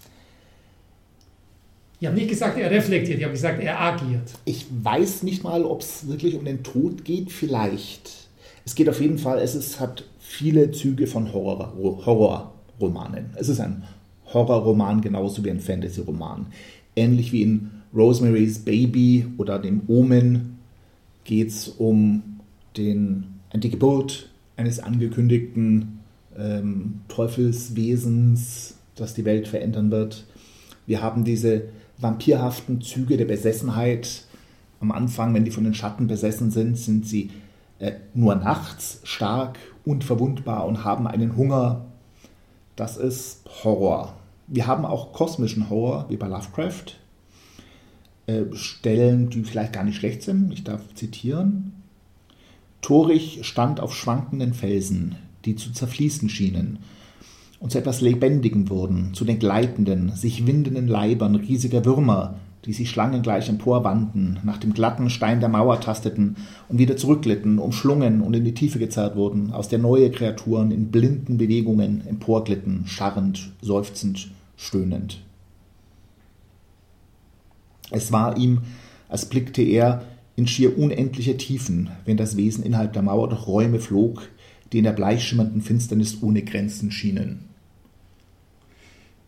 Ich 1.99 2.05
habe 2.05 2.17
nicht 2.17 2.29
gesagt, 2.29 2.59
er 2.59 2.69
reflektiert, 2.69 3.17
ich 3.17 3.23
habe 3.23 3.33
gesagt, 3.33 3.59
er 3.59 3.81
agiert. 3.81 4.29
Ich 4.45 4.67
weiß 4.69 5.23
nicht 5.23 5.43
mal, 5.43 5.65
ob 5.65 5.81
es 5.81 6.07
wirklich 6.07 6.35
um 6.35 6.45
den 6.45 6.61
Tod 6.61 7.03
geht, 7.03 7.31
vielleicht. 7.31 8.27
Es 8.63 8.75
geht 8.75 8.89
auf 8.89 9.01
jeden 9.01 9.17
Fall, 9.17 9.39
es 9.39 9.55
ist, 9.55 9.79
hat 9.79 10.03
viele 10.19 10.69
Züge 10.69 11.07
von 11.07 11.33
Horror, 11.33 11.73
Horrorromanen. 12.05 13.31
Es 13.39 13.49
ist 13.49 13.59
ein 13.59 13.85
Horrorroman 14.33 15.01
genauso 15.01 15.43
wie 15.43 15.51
ein 15.51 15.59
Fantasy-Roman. 15.59 16.47
Ähnlich 16.95 17.31
wie 17.31 17.43
in 17.43 17.71
Rosemary's 17.93 18.59
Baby 18.59 19.27
oder 19.37 19.59
dem 19.59 19.81
Omen 19.87 20.57
geht 21.23 21.49
es 21.49 21.67
um 21.67 22.23
den, 22.75 23.25
die 23.53 23.69
Geburt 23.69 24.29
eines 24.57 24.79
angekündigten 24.79 25.99
ähm, 26.37 27.01
Teufelswesens, 27.07 28.77
das 28.95 29.13
die 29.13 29.25
Welt 29.25 29.47
verändern 29.47 29.91
wird. 29.91 30.25
Wir 30.85 31.01
haben 31.01 31.23
diese 31.23 31.63
vampirhaften 31.97 32.81
Züge 32.81 33.17
der 33.17 33.25
Besessenheit. 33.25 34.25
Am 34.79 34.91
Anfang, 34.91 35.33
wenn 35.33 35.45
die 35.45 35.51
von 35.51 35.63
den 35.63 35.73
Schatten 35.73 36.07
besessen 36.07 36.51
sind, 36.51 36.77
sind 36.77 37.07
sie 37.07 37.29
äh, 37.79 37.93
nur 38.13 38.35
nachts 38.35 38.99
stark, 39.03 39.57
unverwundbar 39.85 40.65
und 40.65 40.83
haben 40.83 41.07
einen 41.07 41.37
Hunger. 41.37 41.85
Das 42.75 42.97
ist 42.97 43.41
Horror. 43.63 44.15
Wir 44.47 44.67
haben 44.67 44.85
auch 44.85 45.13
kosmischen 45.13 45.69
Horror, 45.69 46.05
wie 46.09 46.17
bei 46.17 46.27
Lovecraft. 46.27 46.97
Äh, 48.25 48.43
Stellen, 48.53 49.29
die 49.29 49.43
vielleicht 49.43 49.73
gar 49.73 49.83
nicht 49.83 49.97
schlecht 49.97 50.23
sind. 50.23 50.51
Ich 50.53 50.63
darf 50.63 50.81
zitieren. 50.95 51.73
Torich 52.81 53.39
stand 53.43 53.79
auf 53.79 53.95
schwankenden 53.95 54.53
Felsen, 54.53 55.15
die 55.45 55.55
zu 55.55 55.71
zerfließen 55.71 56.29
schienen 56.29 56.79
und 57.59 57.71
zu 57.71 57.77
etwas 57.77 58.01
Lebendigem 58.01 58.69
wurden, 58.69 59.13
zu 59.13 59.23
den 59.23 59.39
gleitenden, 59.39 60.13
sich 60.15 60.45
windenden 60.45 60.87
Leibern 60.87 61.35
riesiger 61.35 61.85
Würmer, 61.85 62.35
die 62.65 62.73
sich 62.73 62.89
schlangengleich 62.89 63.49
emporwanden, 63.49 64.39
nach 64.43 64.57
dem 64.57 64.73
glatten 64.73 65.09
Stein 65.09 65.39
der 65.39 65.49
Mauer 65.49 65.81
tasteten 65.81 66.37
und 66.69 66.79
wieder 66.79 66.95
zurückglitten, 66.95 67.59
umschlungen 67.59 68.21
und 68.21 68.33
in 68.33 68.45
die 68.45 68.53
Tiefe 68.53 68.79
gezerrt 68.79 69.15
wurden, 69.15 69.51
aus 69.51 69.67
der 69.67 69.79
neue 69.79 70.11
Kreaturen 70.11 70.71
in 70.71 70.89
blinden 70.89 71.37
Bewegungen 71.37 72.07
emporglitten, 72.07 72.87
scharrend, 72.87 73.51
seufzend, 73.61 74.31
stöhnend. 74.55 75.21
Es 77.91 78.11
war 78.11 78.37
ihm, 78.37 78.61
als 79.09 79.25
blickte 79.25 79.61
er 79.61 80.03
in 80.35 80.47
schier 80.47 80.77
unendliche 80.77 81.37
Tiefen, 81.37 81.89
wenn 82.05 82.17
das 82.17 82.37
Wesen 82.37 82.63
innerhalb 82.63 82.93
der 82.93 83.03
Mauer 83.03 83.29
durch 83.29 83.45
Räume 83.45 83.79
flog, 83.79 84.29
die 84.71 84.79
in 84.79 84.85
der 84.85 84.93
bleichschimmernden 84.93 85.61
Finsternis 85.61 86.23
ohne 86.23 86.43
Grenzen 86.43 86.91
schienen. 86.91 87.52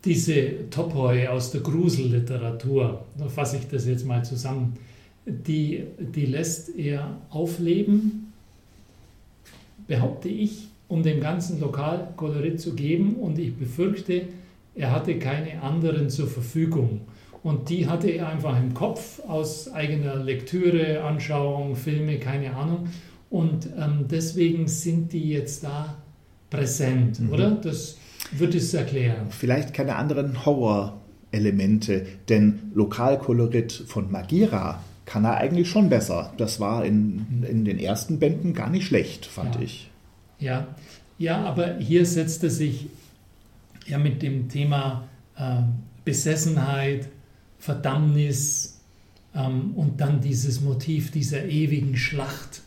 Diese 0.06 0.70
Topoi 0.70 1.28
aus 1.28 1.52
der 1.52 1.62
Gruselliteratur, 1.62 3.04
da 3.18 3.28
fasse 3.28 3.58
ich 3.58 3.68
das 3.68 3.88
jetzt 3.88 4.06
mal 4.06 4.24
zusammen, 4.24 4.78
die, 5.26 5.84
die 6.00 6.26
lässt 6.28 6.78
er 6.78 7.18
aufleben, 7.32 8.32
behaupte 9.88 10.30
ich, 10.30 10.68
um 10.88 11.02
dem 11.02 11.20
ganzen 11.20 11.60
Lokalkolorit 11.60 12.62
zu 12.62 12.76
geben 12.76 13.16
und 13.16 13.40
ich 13.40 13.56
befürchte, 13.56 14.24
er 14.76 14.92
hatte 14.92 15.18
keine 15.18 15.62
anderen 15.62 16.10
zur 16.10 16.28
Verfügung. 16.28 17.02
Und 17.42 17.70
die 17.70 17.88
hatte 17.88 18.10
er 18.10 18.30
einfach 18.30 18.60
im 18.60 18.74
Kopf 18.74 19.20
aus 19.28 19.72
eigener 19.72 20.16
Lektüre, 20.16 21.04
Anschauung, 21.04 21.76
Filme, 21.76 22.18
keine 22.18 22.56
Ahnung. 22.56 22.88
Und 23.30 23.68
ähm, 23.78 24.06
deswegen 24.10 24.68
sind 24.68 25.14
die 25.14 25.30
jetzt 25.30 25.64
da 25.64 25.96
präsent, 26.50 27.20
mhm. 27.20 27.32
oder? 27.32 27.52
Das 27.52 27.98
wird 28.32 28.56
es 28.56 28.74
erklären. 28.74 29.28
Vielleicht 29.30 29.74
keine 29.74 29.96
anderen 29.96 30.46
Horror-Elemente, 30.46 32.06
denn 32.30 32.72
Lokalkolorit 32.74 33.72
von 33.88 34.12
Magira 34.12 34.84
kann 35.06 35.24
er 35.24 35.38
eigentlich 35.38 35.70
schon 35.70 35.90
besser. 35.90 36.34
Das 36.38 36.60
war 36.60 36.86
in, 36.86 37.46
in 37.48 37.66
den 37.66 37.80
ersten 37.80 38.20
Bänden 38.20 38.54
gar 38.54 38.70
nicht 38.70 38.88
schlecht, 38.88 39.26
fand 39.26 39.56
ja. 39.56 39.62
ich. 39.62 39.90
Ja. 40.40 40.68
ja, 41.18 41.44
aber 41.44 41.78
hier 41.78 42.06
setzt 42.06 42.44
er 42.44 42.50
sich 42.50 42.88
ja 43.86 43.98
mit 43.98 44.22
dem 44.22 44.50
Thema 44.50 45.08
äh, 45.38 45.62
Besessenheit, 46.04 47.08
Verdammnis 47.60 48.82
ähm, 49.34 49.74
und 49.76 50.02
dann 50.02 50.22
dieses 50.22 50.62
Motiv 50.62 51.12
dieser 51.12 51.46
ewigen 51.46 51.96
Schlacht. 51.96 52.62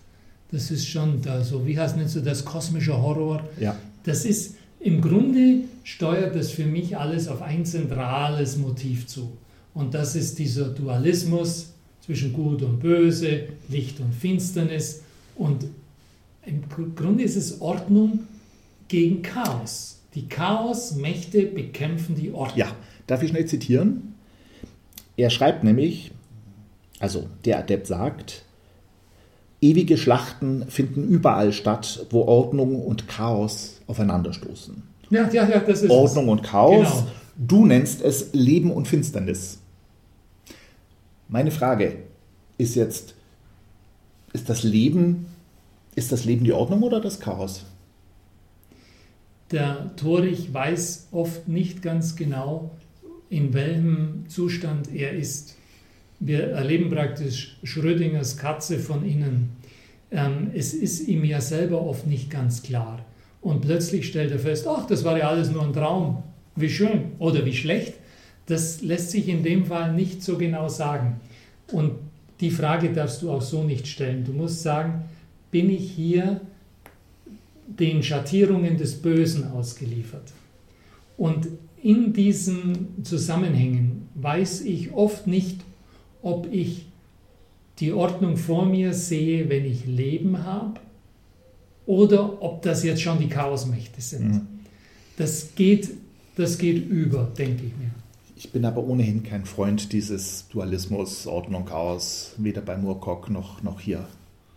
Das 0.50 0.70
ist 0.70 0.88
schon 0.88 1.20
da 1.22 1.42
so, 1.42 1.66
wie 1.66 1.78
heißt 1.78 1.96
es 1.98 2.12
so, 2.12 2.20
das 2.20 2.44
kosmische 2.44 3.00
Horror. 3.00 3.44
Ja. 3.60 3.76
Das 4.04 4.24
ist 4.24 4.56
im 4.80 5.00
Grunde 5.00 5.64
steuert 5.84 6.34
das 6.34 6.50
für 6.50 6.64
mich 6.64 6.96
alles 6.96 7.28
auf 7.28 7.42
ein 7.42 7.64
zentrales 7.64 8.56
Motiv 8.56 9.06
zu. 9.06 9.36
Und 9.74 9.94
das 9.94 10.16
ist 10.16 10.38
dieser 10.38 10.68
Dualismus 10.68 11.72
zwischen 12.00 12.32
Gut 12.32 12.62
und 12.62 12.80
Böse, 12.80 13.48
Licht 13.68 14.00
und 14.00 14.14
Finsternis. 14.14 15.02
Und 15.34 15.64
im 16.46 16.62
Grunde 16.94 17.24
ist 17.24 17.36
es 17.36 17.60
Ordnung 17.60 18.20
gegen 18.88 19.22
Chaos. 19.22 20.00
Die 20.14 20.28
Chaosmächte 20.28 21.42
bekämpfen 21.42 22.14
die 22.14 22.32
Ordnung. 22.32 22.58
Ja, 22.58 22.74
darf 23.06 23.22
ich 23.22 23.30
schnell 23.30 23.46
zitieren? 23.46 24.14
Er 25.16 25.30
schreibt 25.30 25.64
nämlich, 25.64 26.12
also 26.98 27.28
der 27.44 27.58
Adept 27.58 27.86
sagt, 27.86 28.44
ewige 29.60 29.96
Schlachten 29.96 30.68
finden 30.68 31.08
überall 31.08 31.52
statt, 31.52 32.06
wo 32.10 32.22
Ordnung 32.22 32.82
und 32.84 33.08
Chaos 33.08 33.80
aufeinanderstoßen. 33.86 34.82
Ja, 35.10 35.28
ja, 35.30 35.48
ja, 35.48 35.60
das 35.60 35.82
ist 35.82 35.90
Ordnung 35.90 36.26
es. 36.26 36.30
und 36.30 36.42
Chaos. 36.42 36.88
Genau. 36.88 37.06
Du 37.36 37.66
nennst 37.66 38.02
es 38.02 38.32
Leben 38.32 38.70
und 38.70 38.88
Finsternis. 38.88 39.60
Meine 41.28 41.50
Frage 41.50 41.96
ist 42.56 42.74
jetzt, 42.74 43.14
ist 44.32 44.48
das 44.48 44.62
Leben, 44.62 45.26
ist 45.94 46.10
das 46.10 46.24
Leben 46.24 46.44
die 46.44 46.52
Ordnung 46.52 46.82
oder 46.82 47.00
das 47.00 47.20
Chaos? 47.20 47.64
Der 49.50 49.94
Torich 49.96 50.52
weiß 50.52 51.08
oft 51.12 51.48
nicht 51.48 51.80
ganz 51.82 52.16
genau, 52.16 52.70
in 53.30 53.54
welchem 53.54 54.24
Zustand 54.28 54.92
er 54.94 55.12
ist. 55.12 55.57
Wir 56.20 56.48
erleben 56.48 56.90
praktisch 56.90 57.58
Schrödingers 57.62 58.36
Katze 58.36 58.78
von 58.78 59.04
innen. 59.04 59.50
Ähm, 60.10 60.50
es 60.54 60.74
ist 60.74 61.06
ihm 61.06 61.24
ja 61.24 61.40
selber 61.40 61.82
oft 61.82 62.06
nicht 62.06 62.30
ganz 62.30 62.62
klar. 62.62 63.04
Und 63.40 63.60
plötzlich 63.60 64.08
stellt 64.08 64.32
er 64.32 64.38
fest, 64.38 64.66
ach, 64.68 64.86
das 64.86 65.04
war 65.04 65.16
ja 65.16 65.28
alles 65.28 65.50
nur 65.50 65.62
ein 65.62 65.72
Traum. 65.72 66.22
Wie 66.56 66.68
schön 66.68 67.12
oder 67.18 67.44
wie 67.44 67.54
schlecht. 67.54 67.94
Das 68.46 68.82
lässt 68.82 69.10
sich 69.10 69.28
in 69.28 69.42
dem 69.42 69.66
Fall 69.66 69.94
nicht 69.94 70.22
so 70.22 70.38
genau 70.38 70.68
sagen. 70.68 71.20
Und 71.70 71.92
die 72.40 72.50
Frage 72.50 72.92
darfst 72.92 73.22
du 73.22 73.30
auch 73.30 73.42
so 73.42 73.62
nicht 73.62 73.86
stellen. 73.86 74.24
Du 74.24 74.32
musst 74.32 74.62
sagen, 74.62 75.04
bin 75.50 75.70
ich 75.70 75.90
hier 75.92 76.40
den 77.66 78.02
Schattierungen 78.02 78.76
des 78.76 79.00
Bösen 79.00 79.50
ausgeliefert? 79.52 80.32
Und 81.16 81.48
in 81.82 82.12
diesen 82.12 83.04
Zusammenhängen 83.04 84.08
weiß 84.14 84.62
ich 84.62 84.92
oft 84.92 85.26
nicht, 85.26 85.60
ob 86.22 86.48
ich 86.52 86.86
die 87.78 87.92
Ordnung 87.92 88.36
vor 88.36 88.66
mir 88.66 88.92
sehe, 88.92 89.48
wenn 89.48 89.64
ich 89.64 89.86
Leben 89.86 90.44
habe, 90.44 90.80
oder 91.86 92.42
ob 92.42 92.62
das 92.62 92.84
jetzt 92.84 93.00
schon 93.00 93.18
die 93.18 93.28
Chaosmächte 93.28 94.00
sind. 94.00 94.28
Mhm. 94.28 94.46
Das, 95.16 95.54
geht, 95.54 95.90
das 96.36 96.58
geht 96.58 96.88
über, 96.88 97.32
denke 97.38 97.64
ich 97.64 97.76
mir. 97.76 97.90
Ich 98.36 98.52
bin 98.52 98.64
aber 98.64 98.84
ohnehin 98.84 99.22
kein 99.22 99.44
Freund 99.44 99.92
dieses 99.92 100.46
Dualismus, 100.48 101.26
Ordnung, 101.26 101.64
Chaos, 101.64 102.34
weder 102.36 102.60
bei 102.60 102.76
Moorcock 102.76 103.30
noch, 103.30 103.62
noch 103.62 103.80
hier. 103.80 104.06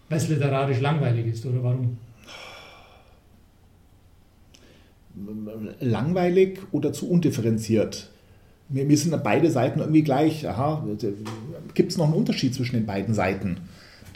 Weil 0.09 0.17
es 0.17 0.27
literarisch 0.27 0.81
langweilig 0.81 1.27
ist, 1.27 1.45
oder 1.45 1.63
warum? 1.63 1.97
langweilig 5.79 6.59
oder 6.71 6.93
zu 6.93 7.09
undifferenziert. 7.09 8.09
Mir, 8.71 8.85
mir 8.85 8.97
sind 8.97 9.23
beide 9.23 9.51
Seiten 9.51 9.79
irgendwie 9.79 10.03
gleich. 10.03 10.47
Aha, 10.47 10.87
gibt 11.73 11.91
es 11.91 11.97
noch 11.97 12.05
einen 12.05 12.13
Unterschied 12.13 12.55
zwischen 12.55 12.75
den 12.75 12.85
beiden 12.85 13.13
Seiten? 13.13 13.57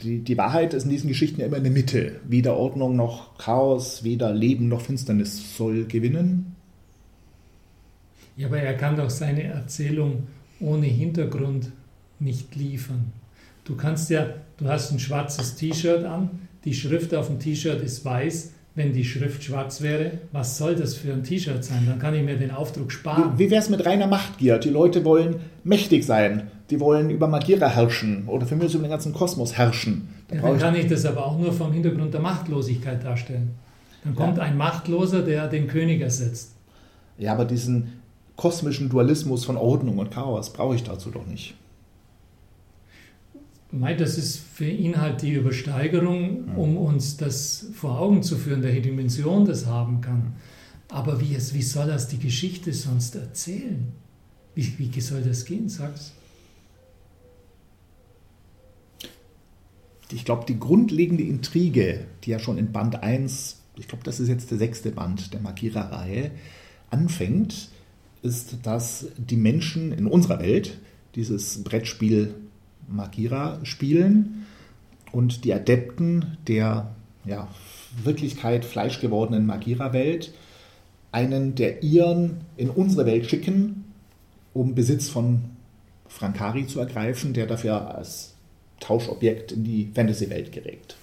Die, 0.02 0.18
die 0.18 0.36
Wahrheit 0.36 0.74
ist 0.74 0.84
in 0.84 0.90
diesen 0.90 1.08
Geschichten 1.08 1.40
ja 1.40 1.46
immer 1.46 1.56
in 1.56 1.64
der 1.64 1.72
Mitte. 1.72 2.20
Weder 2.28 2.56
Ordnung 2.56 2.96
noch 2.96 3.38
Chaos, 3.38 4.04
weder 4.04 4.32
Leben 4.32 4.68
noch 4.68 4.82
Finsternis 4.82 5.56
soll 5.56 5.84
gewinnen. 5.84 6.54
Ja, 8.36 8.48
aber 8.48 8.58
er 8.58 8.74
kann 8.74 8.96
doch 8.96 9.08
seine 9.08 9.44
Erzählung 9.44 10.24
ohne 10.60 10.86
Hintergrund 10.86 11.72
nicht 12.18 12.54
liefern. 12.54 13.12
Du 13.64 13.76
kannst 13.76 14.10
ja, 14.10 14.28
du 14.58 14.68
hast 14.68 14.92
ein 14.92 14.98
schwarzes 14.98 15.56
T-Shirt 15.56 16.04
an, 16.04 16.30
die 16.64 16.74
Schrift 16.74 17.14
auf 17.14 17.28
dem 17.28 17.38
T-Shirt 17.38 17.82
ist 17.82 18.04
weiß, 18.04 18.52
wenn 18.76 18.92
die 18.92 19.04
Schrift 19.04 19.42
schwarz 19.42 19.80
wäre, 19.80 20.12
was 20.32 20.58
soll 20.58 20.76
das 20.76 20.94
für 20.94 21.12
ein 21.12 21.24
T-Shirt 21.24 21.64
sein? 21.64 21.84
Dann 21.88 21.98
kann 21.98 22.14
ich 22.14 22.22
mir 22.22 22.36
den 22.36 22.50
Aufdruck 22.50 22.92
sparen. 22.92 23.32
Wie, 23.36 23.46
wie 23.46 23.50
wäre 23.50 23.62
es 23.62 23.70
mit 23.70 23.84
reiner 23.84 24.06
Machtgier? 24.06 24.58
Die 24.58 24.68
Leute 24.68 25.04
wollen 25.04 25.36
mächtig 25.64 26.04
sein. 26.04 26.48
Die 26.68 26.78
wollen 26.78 27.08
über 27.08 27.26
Magira 27.26 27.68
herrschen 27.68 28.24
oder 28.26 28.44
für 28.44 28.54
mich 28.54 28.74
über 28.74 28.84
den 28.84 28.90
ganzen 28.90 29.14
Kosmos 29.14 29.56
herrschen. 29.56 30.08
Da 30.28 30.36
ja, 30.36 30.42
dann 30.42 30.58
kann 30.58 30.74
ich 30.74 30.86
das 30.88 31.06
aber 31.06 31.24
auch 31.24 31.38
nur 31.38 31.52
vom 31.52 31.72
Hintergrund 31.72 32.12
der 32.12 32.20
Machtlosigkeit 32.20 33.02
darstellen. 33.02 33.54
Dann 34.04 34.14
kommt 34.14 34.36
ja. 34.36 34.42
ein 34.42 34.58
Machtloser, 34.58 35.22
der 35.22 35.48
den 35.48 35.68
König 35.68 36.02
ersetzt. 36.02 36.52
Ja, 37.18 37.32
aber 37.32 37.46
diesen 37.46 37.94
kosmischen 38.36 38.90
Dualismus 38.90 39.46
von 39.46 39.56
Ordnung 39.56 39.98
und 39.98 40.10
Chaos 40.10 40.52
brauche 40.52 40.74
ich 40.74 40.84
dazu 40.84 41.10
doch 41.10 41.26
nicht. 41.26 41.54
Das 43.98 44.16
ist 44.16 44.38
für 44.38 44.68
ihn 44.68 45.00
halt 45.00 45.22
die 45.22 45.32
Übersteigerung, 45.32 46.54
um 46.56 46.76
uns 46.76 47.16
das 47.16 47.66
vor 47.74 47.98
Augen 48.00 48.22
zu 48.22 48.36
führen, 48.36 48.62
welche 48.62 48.82
Dimension 48.82 49.44
das 49.44 49.66
haben 49.66 50.00
kann. 50.00 50.34
Aber 50.88 51.20
wie, 51.20 51.34
es, 51.34 51.52
wie 51.52 51.62
soll 51.62 51.88
das 51.88 52.08
die 52.08 52.18
Geschichte 52.18 52.72
sonst 52.72 53.14
erzählen? 53.16 53.92
Wie, 54.54 54.72
wie 54.78 55.00
soll 55.00 55.22
das 55.22 55.44
gehen, 55.44 55.68
sag's? 55.68 56.12
Ich 60.12 60.24
glaube, 60.24 60.46
die 60.46 60.58
grundlegende 60.58 61.24
Intrige, 61.24 62.06
die 62.24 62.30
ja 62.30 62.38
schon 62.38 62.58
in 62.58 62.72
Band 62.72 63.02
1, 63.02 63.60
ich 63.76 63.88
glaube, 63.88 64.04
das 64.04 64.20
ist 64.20 64.28
jetzt 64.28 64.50
der 64.50 64.58
sechste 64.58 64.92
Band 64.92 65.34
der 65.34 65.40
Magira-Reihe, 65.40 66.30
anfängt, 66.90 67.70
ist, 68.22 68.58
dass 68.62 69.08
die 69.18 69.36
Menschen 69.36 69.92
in 69.92 70.06
unserer 70.06 70.38
Welt 70.38 70.78
dieses 71.16 71.64
Brettspiel 71.64 72.34
Magira 72.88 73.58
spielen 73.64 74.46
und 75.12 75.44
die 75.44 75.52
Adepten 75.52 76.36
der 76.46 76.94
ja, 77.24 77.48
Wirklichkeit 78.02 78.64
fleischgewordenen 78.64 79.46
Magira-Welt 79.46 80.32
einen 81.12 81.54
der 81.54 81.82
ihren 81.82 82.42
in 82.56 82.68
unsere 82.68 83.06
Welt 83.06 83.28
schicken, 83.30 83.84
um 84.52 84.74
Besitz 84.74 85.08
von 85.08 85.44
Frankari 86.08 86.66
zu 86.66 86.80
ergreifen, 86.80 87.32
der 87.32 87.46
dafür 87.46 87.94
als 87.94 88.34
Tauschobjekt 88.80 89.52
in 89.52 89.64
die 89.64 89.90
Fantasy-Welt 89.94 90.52
gerät. 90.52 90.96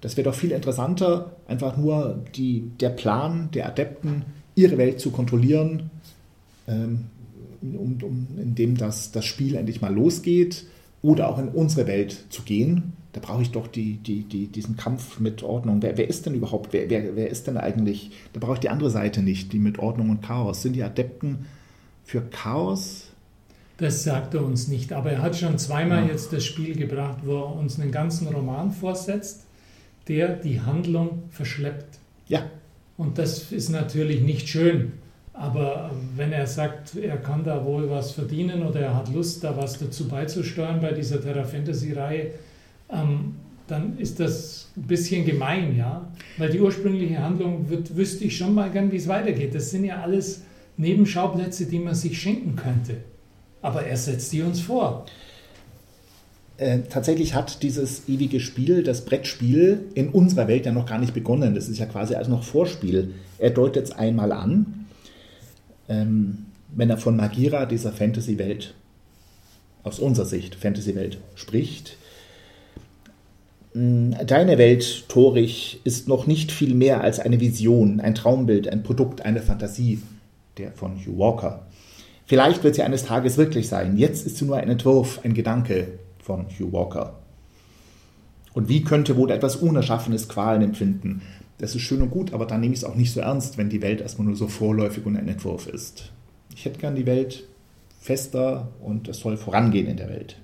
Das 0.00 0.16
wäre 0.16 0.30
doch 0.30 0.34
viel 0.34 0.50
interessanter, 0.50 1.36
einfach 1.46 1.76
nur 1.76 2.24
die, 2.34 2.70
der 2.80 2.90
Plan 2.90 3.50
der 3.52 3.66
Adepten, 3.66 4.24
ihre 4.54 4.78
Welt 4.78 5.00
zu 5.00 5.10
kontrollieren, 5.10 5.90
ähm, 6.66 7.06
um, 7.62 7.98
um, 8.02 8.26
indem 8.36 8.76
das, 8.76 9.12
das 9.12 9.24
Spiel 9.24 9.54
endlich 9.54 9.80
mal 9.80 9.94
losgeht 9.94 10.66
oder 11.00 11.28
auch 11.28 11.38
in 11.38 11.48
unsere 11.48 11.86
Welt 11.86 12.24
zu 12.30 12.42
gehen. 12.42 12.92
Da 13.12 13.20
brauche 13.20 13.42
ich 13.42 13.50
doch 13.50 13.66
die, 13.66 13.96
die, 13.96 14.22
die, 14.22 14.46
diesen 14.46 14.76
Kampf 14.76 15.20
mit 15.20 15.42
Ordnung. 15.42 15.82
Wer, 15.82 15.98
wer 15.98 16.08
ist 16.08 16.24
denn 16.24 16.34
überhaupt, 16.34 16.72
wer, 16.72 16.88
wer, 16.88 17.14
wer 17.14 17.28
ist 17.28 17.46
denn 17.46 17.58
eigentlich, 17.58 18.10
da 18.32 18.40
brauche 18.40 18.54
ich 18.54 18.60
die 18.60 18.70
andere 18.70 18.90
Seite 18.90 19.22
nicht, 19.22 19.52
die 19.52 19.58
mit 19.58 19.78
Ordnung 19.78 20.10
und 20.10 20.22
Chaos. 20.22 20.62
Sind 20.62 20.74
die 20.74 20.82
Adepten 20.82 21.46
für 22.04 22.22
Chaos? 22.22 23.08
Das 23.76 24.04
sagt 24.04 24.34
er 24.34 24.44
uns 24.44 24.68
nicht, 24.68 24.92
aber 24.92 25.12
er 25.12 25.22
hat 25.22 25.36
schon 25.36 25.58
zweimal 25.58 26.04
ja. 26.04 26.12
jetzt 26.12 26.32
das 26.32 26.44
Spiel 26.44 26.76
gebracht, 26.76 27.18
wo 27.24 27.36
er 27.36 27.56
uns 27.56 27.78
einen 27.78 27.90
ganzen 27.90 28.28
Roman 28.28 28.70
vorsetzt, 28.70 29.44
der 30.08 30.36
die 30.36 30.60
Handlung 30.60 31.24
verschleppt. 31.30 31.98
Ja. 32.28 32.44
Und 32.96 33.18
das 33.18 33.52
ist 33.52 33.68
natürlich 33.70 34.22
nicht 34.22 34.48
schön 34.48 34.92
Aber 35.34 35.90
wenn 36.14 36.32
er 36.32 36.46
sagt, 36.46 36.94
er 36.96 37.16
kann 37.16 37.42
da 37.42 37.64
wohl 37.64 37.88
was 37.88 38.12
verdienen 38.12 38.62
oder 38.62 38.80
er 38.80 38.96
hat 38.96 39.12
Lust, 39.12 39.42
da 39.42 39.56
was 39.56 39.78
dazu 39.78 40.06
beizusteuern 40.06 40.80
bei 40.80 40.92
dieser 40.92 41.22
Terra 41.22 41.44
Fantasy-Reihe, 41.44 42.32
ähm, 42.90 43.36
dann 43.66 43.96
ist 43.98 44.20
das 44.20 44.68
ein 44.76 44.82
bisschen 44.82 45.24
gemein, 45.24 45.76
ja. 45.76 46.06
Weil 46.36 46.50
die 46.50 46.60
ursprüngliche 46.60 47.22
Handlung 47.22 47.70
wird, 47.70 47.96
wüsste 47.96 48.24
ich 48.24 48.36
schon 48.36 48.54
mal 48.54 48.70
gern, 48.70 48.92
wie 48.92 48.96
es 48.96 49.08
weitergeht. 49.08 49.54
Das 49.54 49.70
sind 49.70 49.84
ja 49.84 50.02
alles 50.02 50.42
Nebenschauplätze, 50.76 51.66
die 51.66 51.78
man 51.78 51.94
sich 51.94 52.20
schenken 52.20 52.56
könnte. 52.56 52.98
Aber 53.62 53.84
er 53.84 53.96
setzt 53.96 54.32
die 54.32 54.42
uns 54.42 54.60
vor. 54.60 55.06
Äh, 56.58 56.80
tatsächlich 56.90 57.34
hat 57.34 57.62
dieses 57.62 58.08
ewige 58.08 58.40
Spiel, 58.40 58.82
das 58.82 59.04
Brettspiel, 59.04 59.84
in 59.94 60.10
unserer 60.10 60.48
Welt 60.48 60.66
ja 60.66 60.72
noch 60.72 60.86
gar 60.86 60.98
nicht 60.98 61.14
begonnen. 61.14 61.54
Das 61.54 61.68
ist 61.68 61.78
ja 61.78 61.86
quasi 61.86 62.14
als 62.14 62.28
noch 62.28 62.42
Vorspiel. 62.42 63.14
Er 63.38 63.50
deutet 63.50 63.84
es 63.84 63.92
einmal 63.92 64.32
an, 64.32 64.81
ähm, 65.92 66.46
wenn 66.74 66.90
er 66.90 66.96
von 66.96 67.16
Magira, 67.16 67.66
dieser 67.66 67.92
Fantasy-Welt, 67.92 68.74
aus 69.82 69.98
unserer 69.98 70.26
Sicht 70.26 70.54
Fantasy-Welt, 70.54 71.18
spricht. 71.34 71.96
Mm, 73.74 74.12
deine 74.26 74.58
Welt, 74.58 75.08
Torich, 75.08 75.80
ist 75.84 76.08
noch 76.08 76.26
nicht 76.26 76.50
viel 76.50 76.74
mehr 76.74 77.02
als 77.02 77.20
eine 77.20 77.40
Vision, 77.40 78.00
ein 78.00 78.14
Traumbild, 78.14 78.68
ein 78.68 78.82
Produkt, 78.82 79.22
eine 79.22 79.42
Fantasie, 79.42 80.00
der 80.56 80.72
von 80.72 80.96
Hugh 80.96 81.18
Walker. 81.18 81.66
Vielleicht 82.26 82.64
wird 82.64 82.76
sie 82.76 82.82
eines 82.82 83.04
Tages 83.04 83.36
wirklich 83.36 83.68
sein. 83.68 83.98
Jetzt 83.98 84.26
ist 84.26 84.38
sie 84.38 84.46
nur 84.46 84.56
ein 84.56 84.70
Entwurf, 84.70 85.20
ein 85.24 85.34
Gedanke 85.34 85.98
von 86.22 86.46
Hugh 86.46 86.72
Walker. 86.72 87.18
Und 88.54 88.68
wie 88.68 88.82
könnte 88.82 89.16
wohl 89.16 89.30
etwas 89.30 89.56
Unerschaffenes 89.56 90.28
Qualen 90.28 90.62
empfinden? 90.62 91.22
Das 91.62 91.76
ist 91.76 91.82
schön 91.82 92.02
und 92.02 92.10
gut, 92.10 92.34
aber 92.34 92.44
dann 92.44 92.60
nehme 92.60 92.74
ich 92.74 92.80
es 92.80 92.84
auch 92.84 92.96
nicht 92.96 93.12
so 93.12 93.20
ernst, 93.20 93.56
wenn 93.56 93.70
die 93.70 93.82
Welt 93.82 94.00
erstmal 94.00 94.26
nur 94.26 94.34
so 94.34 94.48
vorläufig 94.48 95.06
und 95.06 95.16
ein 95.16 95.28
Entwurf 95.28 95.68
ist. 95.68 96.10
Ich 96.56 96.64
hätte 96.64 96.80
gern 96.80 96.96
die 96.96 97.06
Welt 97.06 97.44
fester 98.00 98.72
und 98.82 99.06
es 99.06 99.20
soll 99.20 99.36
vorangehen 99.36 99.86
in 99.86 99.96
der 99.96 100.08
Welt. 100.08 100.38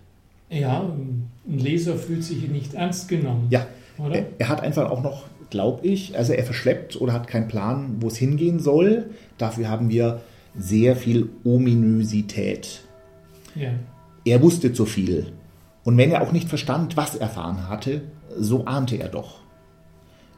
Ja, 0.48 0.80
ein 0.80 1.28
Leser 1.44 1.96
fühlt 1.96 2.22
sich 2.22 2.48
nicht 2.48 2.74
ernst 2.74 3.08
genommen. 3.08 3.48
Ja, 3.50 3.66
oder? 3.98 4.14
Er, 4.14 4.26
er 4.38 4.48
hat 4.48 4.60
einfach 4.60 4.88
auch 4.92 5.02
noch, 5.02 5.24
glaube 5.50 5.84
ich, 5.88 6.16
also 6.16 6.34
er 6.34 6.44
verschleppt 6.44 7.00
oder 7.00 7.14
hat 7.14 7.26
keinen 7.26 7.48
Plan, 7.48 7.96
wo 7.98 8.06
es 8.06 8.16
hingehen 8.16 8.60
soll. 8.60 9.10
Dafür 9.38 9.68
haben 9.68 9.90
wir 9.90 10.20
sehr 10.56 10.94
viel 10.94 11.30
Ominösität. 11.42 12.82
Ja. 13.56 13.70
Er 14.24 14.40
wusste 14.40 14.72
zu 14.72 14.86
viel. 14.86 15.32
Und 15.82 15.96
wenn 15.96 16.12
er 16.12 16.22
auch 16.22 16.30
nicht 16.30 16.48
verstand, 16.48 16.96
was 16.96 17.16
er 17.16 17.22
erfahren 17.22 17.68
hatte, 17.68 18.02
so 18.36 18.66
ahnte 18.66 18.98
er 18.98 19.08
doch. 19.08 19.47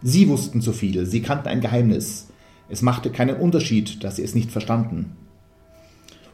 Sie 0.03 0.29
wussten 0.29 0.61
zu 0.61 0.73
viel, 0.73 1.05
sie 1.07 1.23
kannten 1.23 1.49
ein 1.49 1.61
Geheimnis. 1.61 2.29
Es 2.69 2.83
machte 2.83 3.11
keinen 3.11 3.37
Unterschied, 3.37 4.03
dass 4.05 4.17
sie 4.17 4.23
es 4.23 4.35
nicht 4.35 4.51
verstanden. 4.51 5.17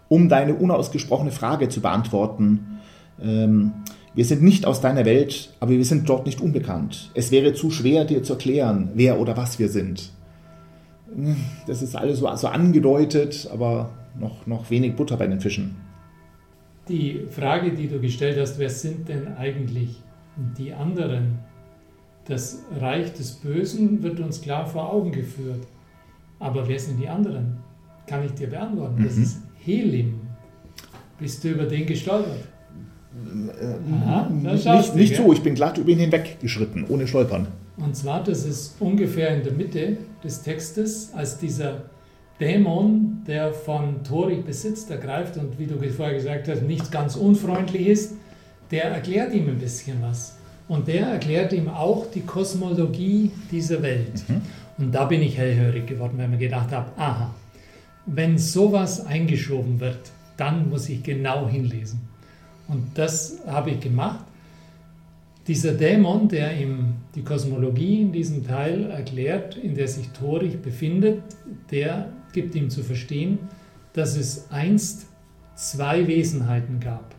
Um 0.08 0.28
deine 0.28 0.54
unausgesprochene 0.54 1.32
Frage 1.32 1.68
zu 1.68 1.80
beantworten, 1.80 2.78
ähm, 3.20 3.72
wir 4.14 4.24
sind 4.24 4.42
nicht 4.42 4.64
aus 4.64 4.80
deiner 4.80 5.04
Welt, 5.04 5.52
aber 5.60 5.72
wir 5.72 5.84
sind 5.84 6.08
dort 6.08 6.26
nicht 6.26 6.40
unbekannt. 6.40 7.10
Es 7.14 7.30
wäre 7.30 7.54
zu 7.54 7.70
schwer, 7.70 8.04
dir 8.04 8.22
zu 8.22 8.34
erklären, 8.34 8.90
wer 8.94 9.20
oder 9.20 9.36
was 9.36 9.58
wir 9.58 9.68
sind. 9.68 10.10
Das 11.66 11.82
ist 11.82 11.96
alles 11.96 12.20
so, 12.20 12.34
so 12.36 12.46
angedeutet, 12.48 13.48
aber 13.52 13.90
noch, 14.18 14.46
noch 14.46 14.70
wenig 14.70 14.94
Butter 14.96 15.16
bei 15.16 15.26
den 15.26 15.40
Fischen. 15.40 15.76
Die 16.88 17.26
Frage, 17.30 17.72
die 17.72 17.88
du 17.88 18.00
gestellt 18.00 18.38
hast, 18.40 18.58
wer 18.58 18.70
sind 18.70 19.08
denn 19.08 19.36
eigentlich 19.36 20.02
die 20.56 20.72
anderen? 20.72 21.40
Das 22.28 22.62
Reich 22.80 23.12
des 23.12 23.32
Bösen 23.32 24.02
wird 24.02 24.18
uns 24.20 24.40
klar 24.40 24.66
vor 24.66 24.92
Augen 24.92 25.12
geführt. 25.12 25.66
Aber 26.38 26.66
wer 26.68 26.78
sind 26.78 27.00
die 27.00 27.08
anderen? 27.08 27.58
Kann 28.06 28.24
ich 28.24 28.32
dir 28.32 28.48
beantworten. 28.48 29.02
Das 29.04 29.16
mhm. 29.16 29.22
ist 29.22 29.38
Helim. 29.64 30.20
Bist 31.18 31.42
du 31.44 31.50
über 31.50 31.64
den 31.64 31.86
gestolpert? 31.86 32.44
Aha, 33.90 34.28
nicht, 34.30 34.94
nicht 34.94 35.16
so, 35.16 35.32
ich 35.32 35.42
bin 35.42 35.54
glatt 35.54 35.78
über 35.78 35.90
ihn 35.90 35.98
hinweggeschritten, 35.98 36.84
ohne 36.88 37.06
Stolpern. 37.06 37.48
Und 37.78 37.96
zwar, 37.96 38.22
das 38.22 38.44
ist 38.44 38.76
ungefähr 38.80 39.34
in 39.34 39.42
der 39.42 39.52
Mitte 39.52 39.96
des 40.22 40.42
Textes, 40.42 41.12
als 41.14 41.38
dieser 41.38 41.84
Dämon, 42.40 43.22
der 43.26 43.52
von 43.52 44.02
Torik 44.04 44.44
Besitz 44.44 44.88
ergreift 44.90 45.38
und 45.38 45.58
wie 45.58 45.66
du 45.66 45.76
vorher 45.90 46.14
gesagt 46.14 46.48
hast, 46.48 46.62
nicht 46.62 46.92
ganz 46.92 47.16
unfreundlich 47.16 47.86
ist, 47.86 48.14
der 48.70 48.84
erklärt 48.84 49.32
ihm 49.32 49.48
ein 49.48 49.58
bisschen 49.58 49.96
was. 50.02 50.35
Und 50.68 50.88
der 50.88 51.06
erklärt 51.06 51.52
ihm 51.52 51.68
auch 51.68 52.10
die 52.10 52.22
Kosmologie 52.22 53.30
dieser 53.50 53.82
Welt. 53.82 54.28
Mhm. 54.28 54.42
Und 54.78 54.92
da 54.92 55.04
bin 55.04 55.22
ich 55.22 55.38
hellhörig 55.38 55.86
geworden, 55.86 56.14
weil 56.16 56.28
mir 56.28 56.38
gedacht 56.38 56.72
habe, 56.72 56.90
aha, 56.96 57.34
wenn 58.06 58.38
sowas 58.38 59.04
eingeschoben 59.04 59.80
wird, 59.80 59.98
dann 60.36 60.68
muss 60.68 60.88
ich 60.88 61.02
genau 61.02 61.48
hinlesen. 61.48 62.00
Und 62.68 62.86
das 62.94 63.38
habe 63.46 63.70
ich 63.70 63.80
gemacht. 63.80 64.24
Dieser 65.46 65.72
Dämon, 65.72 66.28
der 66.28 66.60
ihm 66.60 66.94
die 67.14 67.22
Kosmologie 67.22 68.00
in 68.00 68.12
diesem 68.12 68.46
Teil 68.46 68.90
erklärt, 68.90 69.56
in 69.56 69.74
der 69.74 69.86
sich 69.86 70.08
Torich 70.08 70.60
befindet, 70.60 71.22
der 71.70 72.12
gibt 72.32 72.54
ihm 72.54 72.68
zu 72.68 72.82
verstehen, 72.82 73.38
dass 73.92 74.16
es 74.16 74.50
einst 74.50 75.06
zwei 75.54 76.06
Wesenheiten 76.06 76.80
gab. 76.80 77.15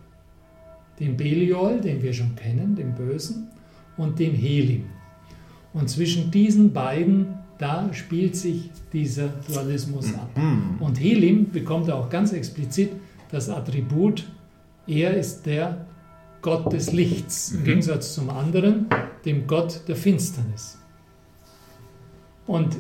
Den 0.99 1.15
Beliol, 1.15 1.79
den 1.79 2.01
wir 2.01 2.13
schon 2.13 2.35
kennen, 2.35 2.75
den 2.75 2.93
Bösen, 2.95 3.49
und 3.97 4.19
den 4.19 4.33
Helim. 4.33 4.85
Und 5.73 5.89
zwischen 5.89 6.31
diesen 6.31 6.71
beiden, 6.71 7.35
da 7.57 7.91
spielt 7.93 8.35
sich 8.35 8.69
dieser 8.93 9.27
Dualismus 9.47 10.13
ab. 10.13 10.29
Mhm. 10.35 10.77
Und 10.79 10.99
Helim 10.99 11.51
bekommt 11.51 11.89
auch 11.91 12.09
ganz 12.09 12.31
explizit 12.33 12.91
das 13.31 13.49
Attribut, 13.49 14.25
er 14.87 15.15
ist 15.17 15.45
der 15.45 15.85
Gott 16.41 16.71
des 16.71 16.93
Lichts, 16.93 17.51
im 17.51 17.61
mhm. 17.61 17.65
Gegensatz 17.65 18.13
zum 18.13 18.29
anderen, 18.29 18.87
dem 19.25 19.47
Gott 19.47 19.81
der 19.87 19.95
Finsternis. 19.95 20.77
Und 22.45 22.77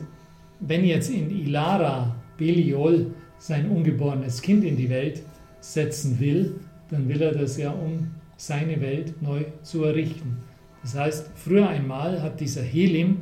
wenn 0.59 0.85
jetzt 0.85 1.09
in 1.09 1.29
Ilara 1.29 2.15
Beliol 2.37 3.07
sein 3.37 3.69
ungeborenes 3.69 4.41
Kind 4.41 4.63
in 4.63 4.77
die 4.77 4.89
Welt 4.89 5.21
setzen 5.59 6.19
will, 6.19 6.59
dann 6.89 7.07
will 7.09 7.21
er 7.21 7.33
das 7.33 7.57
ja, 7.57 7.71
um 7.71 8.07
seine 8.37 8.79
Welt 8.81 9.21
neu 9.21 9.45
zu 9.63 9.83
errichten. 9.83 10.37
Das 10.81 10.95
heißt, 10.95 11.31
früher 11.35 11.67
einmal 11.67 12.21
hat 12.21 12.39
dieser 12.39 12.61
Helim 12.61 13.21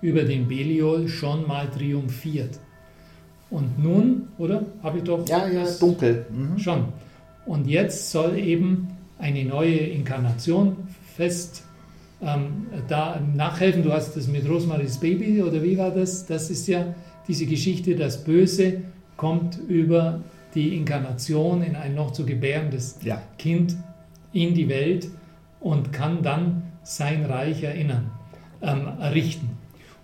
über 0.00 0.22
den 0.22 0.48
Beliol 0.48 1.08
schon 1.08 1.46
mal 1.46 1.68
triumphiert. 1.68 2.58
Und 3.50 3.82
nun, 3.82 4.28
oder? 4.38 4.64
Habe 4.82 4.98
ich 4.98 5.04
doch. 5.04 5.28
Ja, 5.28 5.48
ja, 5.48 5.64
dunkel. 5.78 6.26
Mhm. 6.30 6.58
Schon. 6.58 6.84
Und 7.46 7.66
jetzt 7.66 8.10
soll 8.10 8.38
eben 8.38 8.88
eine 9.18 9.44
neue 9.44 9.76
Inkarnation 9.76 10.76
fest 11.16 11.64
ähm, 12.22 12.66
da 12.88 13.20
nachhelfen. 13.34 13.82
Du 13.82 13.92
hast 13.92 14.16
das 14.16 14.28
mit 14.28 14.48
Rosemaries 14.48 14.98
Baby 14.98 15.42
oder 15.42 15.62
wie 15.62 15.76
war 15.76 15.90
das? 15.90 16.26
Das 16.26 16.50
ist 16.50 16.68
ja 16.68 16.94
diese 17.26 17.46
Geschichte, 17.46 17.96
das 17.96 18.24
Böse 18.24 18.82
kommt 19.16 19.58
über 19.68 20.20
die 20.54 20.76
Inkarnation 20.76 21.62
in 21.62 21.76
ein 21.76 21.94
noch 21.94 22.12
zu 22.12 22.26
gebärendes 22.26 22.98
ja. 23.02 23.22
Kind 23.38 23.76
in 24.32 24.54
die 24.54 24.68
Welt 24.68 25.08
und 25.60 25.92
kann 25.92 26.22
dann 26.22 26.62
sein 26.82 27.24
Reich 27.24 27.62
erinnern, 27.62 28.10
ähm, 28.62 28.88
errichten. 29.00 29.50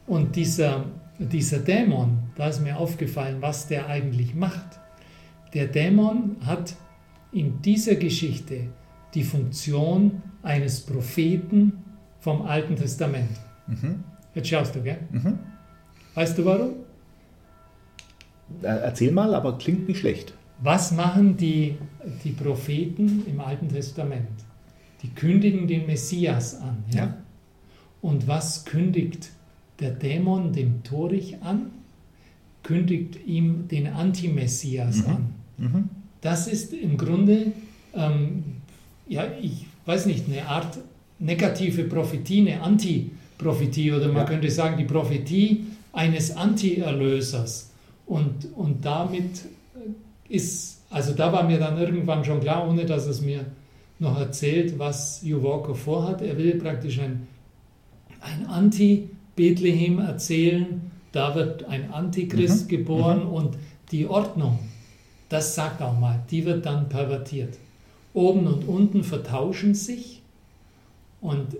Und 0.06 0.36
dieser, 0.36 0.84
dieser 1.18 1.58
Dämon, 1.58 2.18
da 2.36 2.48
ist 2.48 2.60
mir 2.60 2.76
aufgefallen, 2.76 3.38
was 3.40 3.66
der 3.66 3.88
eigentlich 3.88 4.34
macht. 4.34 4.78
Der 5.54 5.66
Dämon 5.66 6.36
hat 6.44 6.74
in 7.32 7.60
dieser 7.62 7.96
Geschichte 7.96 8.68
die 9.14 9.24
Funktion 9.24 10.22
eines 10.42 10.80
Propheten 10.80 11.84
vom 12.20 12.42
Alten 12.42 12.76
Testament. 12.76 13.30
Mhm. 13.66 14.04
Jetzt 14.34 14.48
schaust 14.48 14.74
du, 14.74 14.82
gell? 14.82 14.98
Mhm. 15.10 15.38
Weißt 16.14 16.36
du 16.38 16.44
warum? 16.44 16.85
Äh, 18.62 18.66
erzähl 18.66 19.12
mal, 19.12 19.34
aber 19.34 19.58
klingt 19.58 19.88
nicht 19.88 20.00
schlecht. 20.00 20.34
Was 20.62 20.92
machen 20.92 21.36
die, 21.36 21.76
die 22.24 22.30
Propheten 22.30 23.24
im 23.26 23.40
Alten 23.40 23.68
Testament? 23.68 24.28
Die 25.02 25.08
kündigen 25.08 25.66
den 25.66 25.86
Messias 25.86 26.60
an. 26.60 26.84
Ja? 26.90 26.98
ja. 26.98 27.16
Und 28.00 28.26
was 28.26 28.64
kündigt 28.64 29.30
der 29.80 29.90
Dämon 29.90 30.52
dem 30.52 30.82
Torich 30.82 31.42
an? 31.42 31.70
Kündigt 32.62 33.18
ihm 33.26 33.68
den 33.68 33.88
Antimessias 33.88 34.98
mhm. 34.98 35.06
an. 35.06 35.34
Mhm. 35.58 35.88
Das 36.20 36.48
ist 36.48 36.72
im 36.72 36.96
Grunde, 36.96 37.52
ähm, 37.94 38.44
ja, 39.06 39.24
ich 39.40 39.66
weiß 39.84 40.06
nicht, 40.06 40.28
eine 40.28 40.46
Art 40.48 40.78
negative 41.18 41.84
Prophetie, 41.84 42.40
eine 42.40 42.60
Anti-Prophetie 42.60 43.92
oder 43.92 44.08
man 44.08 44.16
ja. 44.16 44.24
könnte 44.24 44.50
sagen, 44.50 44.76
die 44.76 44.84
Prophetie 44.84 45.66
eines 45.92 46.36
Anti-Erlösers. 46.36 47.70
Und, 48.06 48.54
und 48.54 48.84
damit 48.84 49.44
ist, 50.28 50.82
also 50.90 51.12
da 51.12 51.32
war 51.32 51.44
mir 51.44 51.58
dann 51.58 51.78
irgendwann 51.78 52.24
schon 52.24 52.40
klar, 52.40 52.68
ohne 52.68 52.86
dass 52.86 53.06
es 53.06 53.20
mir 53.20 53.44
noch 53.98 54.18
erzählt, 54.18 54.78
was 54.78 55.22
Hugh 55.22 55.42
Walker 55.42 55.74
vorhat. 55.74 56.22
Er 56.22 56.36
will 56.36 56.58
praktisch 56.58 56.98
ein, 57.00 57.26
ein 58.20 58.46
Anti-Bethlehem 58.46 59.98
erzählen. 59.98 60.90
Da 61.12 61.34
wird 61.34 61.64
ein 61.64 61.92
Antichrist 61.92 62.64
mhm. 62.64 62.68
geboren 62.68 63.24
mhm. 63.24 63.32
und 63.32 63.58
die 63.90 64.06
Ordnung, 64.06 64.58
das 65.28 65.54
sagt 65.54 65.80
auch 65.80 65.98
mal, 65.98 66.22
die 66.30 66.44
wird 66.44 66.66
dann 66.66 66.88
pervertiert. 66.88 67.58
Oben 68.12 68.46
und 68.46 68.66
unten 68.68 69.04
vertauschen 69.04 69.74
sich 69.74 70.22
und 71.20 71.56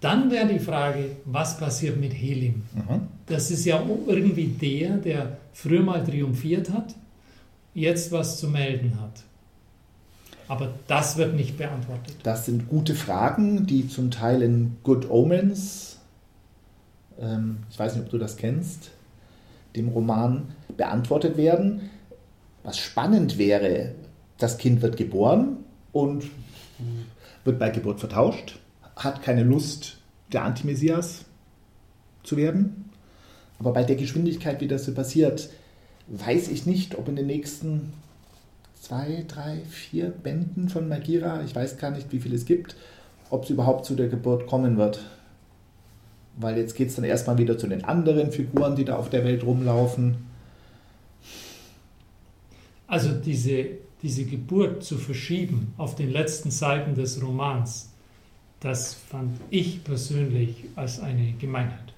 dann 0.00 0.30
wäre 0.30 0.48
die 0.48 0.58
Frage, 0.58 1.16
was 1.24 1.58
passiert 1.58 1.98
mit 1.98 2.12
Helim? 2.12 2.62
Mhm. 2.74 3.02
Das 3.32 3.50
ist 3.50 3.64
ja 3.64 3.82
irgendwie 4.06 4.48
der, 4.48 4.98
der 4.98 5.38
früher 5.54 5.82
mal 5.82 6.04
triumphiert 6.04 6.68
hat, 6.68 6.94
jetzt 7.72 8.12
was 8.12 8.38
zu 8.38 8.46
melden 8.46 9.00
hat. 9.00 9.22
Aber 10.48 10.74
das 10.86 11.16
wird 11.16 11.34
nicht 11.34 11.56
beantwortet. 11.56 12.14
Das 12.24 12.44
sind 12.44 12.68
gute 12.68 12.94
Fragen, 12.94 13.66
die 13.66 13.88
zum 13.88 14.10
Teil 14.10 14.42
in 14.42 14.76
Good 14.82 15.08
Omens, 15.08 15.98
ähm, 17.18 17.60
ich 17.70 17.78
weiß 17.78 17.94
nicht, 17.94 18.04
ob 18.04 18.10
du 18.10 18.18
das 18.18 18.36
kennst, 18.36 18.90
dem 19.76 19.88
Roman 19.88 20.48
beantwortet 20.76 21.38
werden. 21.38 21.88
Was 22.64 22.76
spannend 22.76 23.38
wäre, 23.38 23.94
das 24.36 24.58
Kind 24.58 24.82
wird 24.82 24.98
geboren 24.98 25.56
und 25.92 26.24
wird 27.44 27.58
bei 27.58 27.70
Geburt 27.70 27.98
vertauscht, 27.98 28.58
hat 28.94 29.22
keine 29.22 29.42
Lust, 29.42 29.96
der 30.34 30.44
Antimessias 30.44 31.24
zu 32.24 32.36
werden. 32.36 32.91
Aber 33.62 33.74
bei 33.74 33.84
der 33.84 33.94
Geschwindigkeit, 33.94 34.60
wie 34.60 34.66
das 34.66 34.86
so 34.86 34.92
passiert, 34.92 35.48
weiß 36.08 36.48
ich 36.48 36.66
nicht, 36.66 36.98
ob 36.98 37.08
in 37.08 37.14
den 37.14 37.28
nächsten 37.28 37.92
zwei, 38.80 39.24
drei, 39.28 39.60
vier 39.70 40.06
Bänden 40.10 40.68
von 40.68 40.88
Magira, 40.88 41.44
ich 41.44 41.54
weiß 41.54 41.78
gar 41.78 41.92
nicht, 41.92 42.10
wie 42.10 42.18
viel 42.18 42.34
es 42.34 42.44
gibt, 42.44 42.74
ob 43.30 43.44
es 43.44 43.50
überhaupt 43.50 43.84
zu 43.86 43.94
der 43.94 44.08
Geburt 44.08 44.48
kommen 44.48 44.78
wird. 44.78 45.04
Weil 46.38 46.58
jetzt 46.58 46.74
geht 46.74 46.88
es 46.88 46.96
dann 46.96 47.04
erstmal 47.04 47.38
wieder 47.38 47.56
zu 47.56 47.68
den 47.68 47.84
anderen 47.84 48.32
Figuren, 48.32 48.74
die 48.74 48.84
da 48.84 48.96
auf 48.96 49.10
der 49.10 49.24
Welt 49.24 49.44
rumlaufen. 49.44 50.16
Also 52.88 53.12
diese, 53.12 53.66
diese 54.02 54.24
Geburt 54.24 54.82
zu 54.82 54.98
verschieben 54.98 55.72
auf 55.76 55.94
den 55.94 56.10
letzten 56.10 56.50
Seiten 56.50 56.96
des 56.96 57.22
Romans, 57.22 57.90
das 58.58 58.94
fand 58.94 59.38
ich 59.50 59.84
persönlich 59.84 60.64
als 60.74 60.98
eine 60.98 61.34
Gemeinheit. 61.38 61.92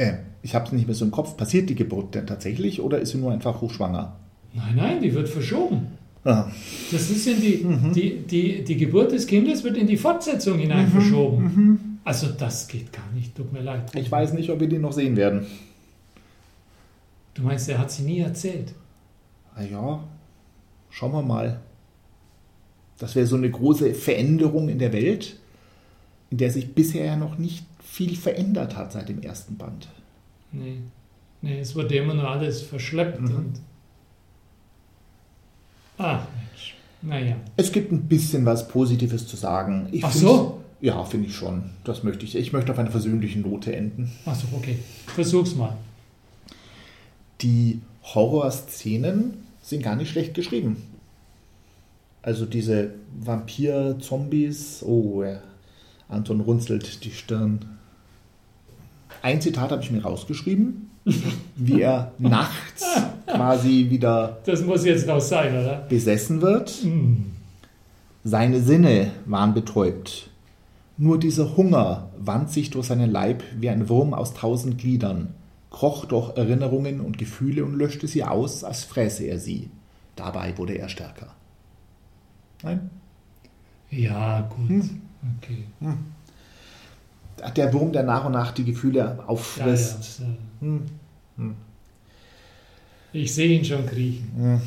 Äh, 0.00 0.14
ich 0.40 0.54
habe 0.54 0.64
es 0.64 0.72
nicht 0.72 0.86
mehr 0.86 0.94
so 0.94 1.04
im 1.04 1.10
Kopf. 1.10 1.36
Passiert 1.36 1.68
die 1.68 1.74
Geburt 1.74 2.14
denn 2.14 2.26
tatsächlich 2.26 2.80
oder 2.80 2.98
ist 2.98 3.10
sie 3.10 3.18
nur 3.18 3.32
einfach 3.32 3.60
hochschwanger? 3.60 4.16
Nein, 4.54 4.74
nein, 4.74 5.02
die 5.02 5.14
wird 5.14 5.28
verschoben. 5.28 5.88
Ah. 6.24 6.50
Das 6.90 7.10
ist 7.10 7.26
in 7.26 7.40
die, 7.40 7.64
mhm. 7.64 7.92
die, 7.92 8.18
die, 8.18 8.64
die 8.64 8.76
Geburt 8.76 9.12
des 9.12 9.26
Kindes 9.26 9.62
wird 9.62 9.76
in 9.76 9.86
die 9.86 9.98
Fortsetzung 9.98 10.58
hinein 10.58 10.86
mhm. 10.86 10.92
verschoben. 10.92 11.42
Mhm. 11.42 11.80
Also 12.02 12.28
das 12.28 12.66
geht 12.66 12.92
gar 12.92 13.10
nicht, 13.14 13.34
tut 13.34 13.52
mir 13.52 13.60
leid. 13.60 13.94
Ich 13.94 14.10
weiß 14.10 14.32
nicht, 14.32 14.48
ob 14.48 14.60
wir 14.60 14.68
die 14.68 14.78
noch 14.78 14.92
sehen 14.92 15.16
werden. 15.16 15.46
Du 17.34 17.42
meinst, 17.42 17.68
er 17.68 17.78
hat 17.78 17.90
sie 17.90 18.02
nie 18.02 18.20
erzählt? 18.20 18.72
Ah 19.54 19.62
ja, 19.62 20.02
schauen 20.88 21.12
wir 21.12 21.22
mal. 21.22 21.60
Das 22.98 23.14
wäre 23.14 23.26
so 23.26 23.36
eine 23.36 23.50
große 23.50 23.92
Veränderung 23.92 24.70
in 24.70 24.78
der 24.78 24.94
Welt, 24.94 25.38
in 26.30 26.38
der 26.38 26.50
sich 26.50 26.74
bisher 26.74 27.04
ja 27.04 27.16
noch 27.16 27.36
nicht 27.36 27.64
viel 27.82 28.16
verändert 28.16 28.76
hat 28.76 28.92
seit 28.92 29.08
dem 29.08 29.22
ersten 29.22 29.56
Band. 29.56 29.88
Nee, 30.52 30.78
nee 31.42 31.60
es 31.60 31.74
wurde 31.74 31.96
immer 31.96 32.14
nur 32.14 32.28
alles 32.28 32.62
verschleppt 32.62 33.20
mhm. 33.20 33.36
und 33.36 33.60
Ach 35.98 36.26
Mensch, 36.34 36.76
naja. 37.02 37.36
Es 37.58 37.70
gibt 37.72 37.92
ein 37.92 38.08
bisschen 38.08 38.46
was 38.46 38.68
Positives 38.68 39.26
zu 39.26 39.36
sagen. 39.36 39.88
Ich 39.92 40.02
Ach 40.02 40.12
so? 40.12 40.60
Ja, 40.80 41.04
finde 41.04 41.28
ich 41.28 41.34
schon. 41.34 41.70
Das 41.84 42.02
möchte 42.02 42.24
ich. 42.24 42.36
Ich 42.36 42.54
möchte 42.54 42.72
auf 42.72 42.78
einer 42.78 42.90
versöhnlichen 42.90 43.42
Note 43.42 43.76
enden. 43.76 44.10
Ach 44.24 44.34
so, 44.34 44.46
okay. 44.56 44.78
Versuch's 45.06 45.54
mal. 45.54 45.76
Die 47.42 47.80
Horrorszenen 48.02 49.34
sind 49.62 49.82
gar 49.82 49.94
nicht 49.94 50.10
schlecht 50.10 50.32
geschrieben. 50.32 50.78
Also 52.22 52.46
diese 52.46 52.94
Vampir-Zombies. 53.18 54.82
Oh, 54.82 55.22
ja. 55.22 55.40
Anton 56.10 56.40
runzelt 56.40 57.04
die 57.04 57.12
Stirn. 57.12 57.60
Ein 59.22 59.40
Zitat 59.40 59.70
habe 59.70 59.82
ich 59.82 59.90
mir 59.90 60.02
rausgeschrieben 60.02 60.90
wie 61.56 61.80
er 61.80 62.12
nachts 62.18 62.84
quasi 63.26 63.86
wieder. 63.90 64.38
Das 64.44 64.64
muss 64.64 64.84
jetzt 64.84 65.06
noch 65.06 65.20
sein, 65.20 65.52
oder? 65.52 65.86
Besessen 65.88 66.42
wird. 66.42 66.84
Mm. 66.84 67.32
Seine 68.24 68.60
Sinne 68.60 69.10
waren 69.24 69.54
betäubt. 69.54 70.30
Nur 70.98 71.18
dieser 71.18 71.56
Hunger 71.56 72.10
wand 72.18 72.50
sich 72.50 72.70
durch 72.70 72.86
seinen 72.86 73.10
Leib 73.10 73.42
wie 73.58 73.70
ein 73.70 73.88
Wurm 73.88 74.12
aus 74.12 74.34
tausend 74.34 74.76
Gliedern, 74.76 75.34
kroch 75.70 76.04
durch 76.04 76.36
Erinnerungen 76.36 77.00
und 77.00 77.16
Gefühle 77.16 77.64
und 77.64 77.74
löschte 77.74 78.06
sie 78.06 78.24
aus, 78.24 78.64
als 78.64 78.84
fräße 78.84 79.24
er 79.24 79.38
sie. 79.38 79.70
Dabei 80.16 80.58
wurde 80.58 80.74
er 80.74 80.90
stärker. 80.90 81.34
Nein? 82.62 82.90
Ja, 83.90 84.42
gut. 84.42 84.68
Hm. 84.68 85.02
Okay. 85.38 85.64
Hm 85.80 85.98
der 87.48 87.72
Wurm, 87.72 87.92
der 87.92 88.02
nach 88.02 88.24
und 88.24 88.32
nach 88.32 88.52
die 88.52 88.64
Gefühle 88.64 89.18
auffrisst. 89.26 90.20
Ja, 90.20 90.26
ja, 90.26 90.32
hm. 90.60 90.82
Hm. 91.36 91.54
Ich 93.12 93.34
sehe 93.34 93.58
ihn 93.58 93.64
schon 93.64 93.86
kriechen. 93.86 94.30
Hm. 94.36 94.60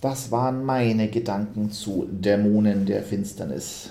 Das 0.00 0.30
waren 0.30 0.64
meine 0.64 1.08
Gedanken 1.08 1.70
zu 1.70 2.06
Dämonen 2.10 2.86
der 2.86 3.02
Finsternis. 3.02 3.90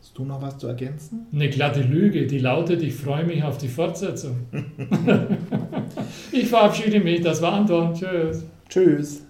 Hast 0.00 0.16
du 0.16 0.24
noch 0.24 0.40
was 0.40 0.58
zu 0.58 0.68
ergänzen? 0.68 1.26
Eine 1.32 1.50
glatte 1.50 1.82
Lüge, 1.82 2.26
die 2.26 2.38
lautet, 2.38 2.82
ich 2.82 2.94
freue 2.94 3.24
mich 3.24 3.42
auf 3.42 3.58
die 3.58 3.68
Fortsetzung. 3.68 4.36
ich 6.32 6.48
verabschiede 6.48 7.00
mich, 7.00 7.20
das 7.20 7.42
war 7.42 7.52
Anton. 7.52 7.94
Tschüss. 7.94 8.44
Tschüss. 8.68 9.22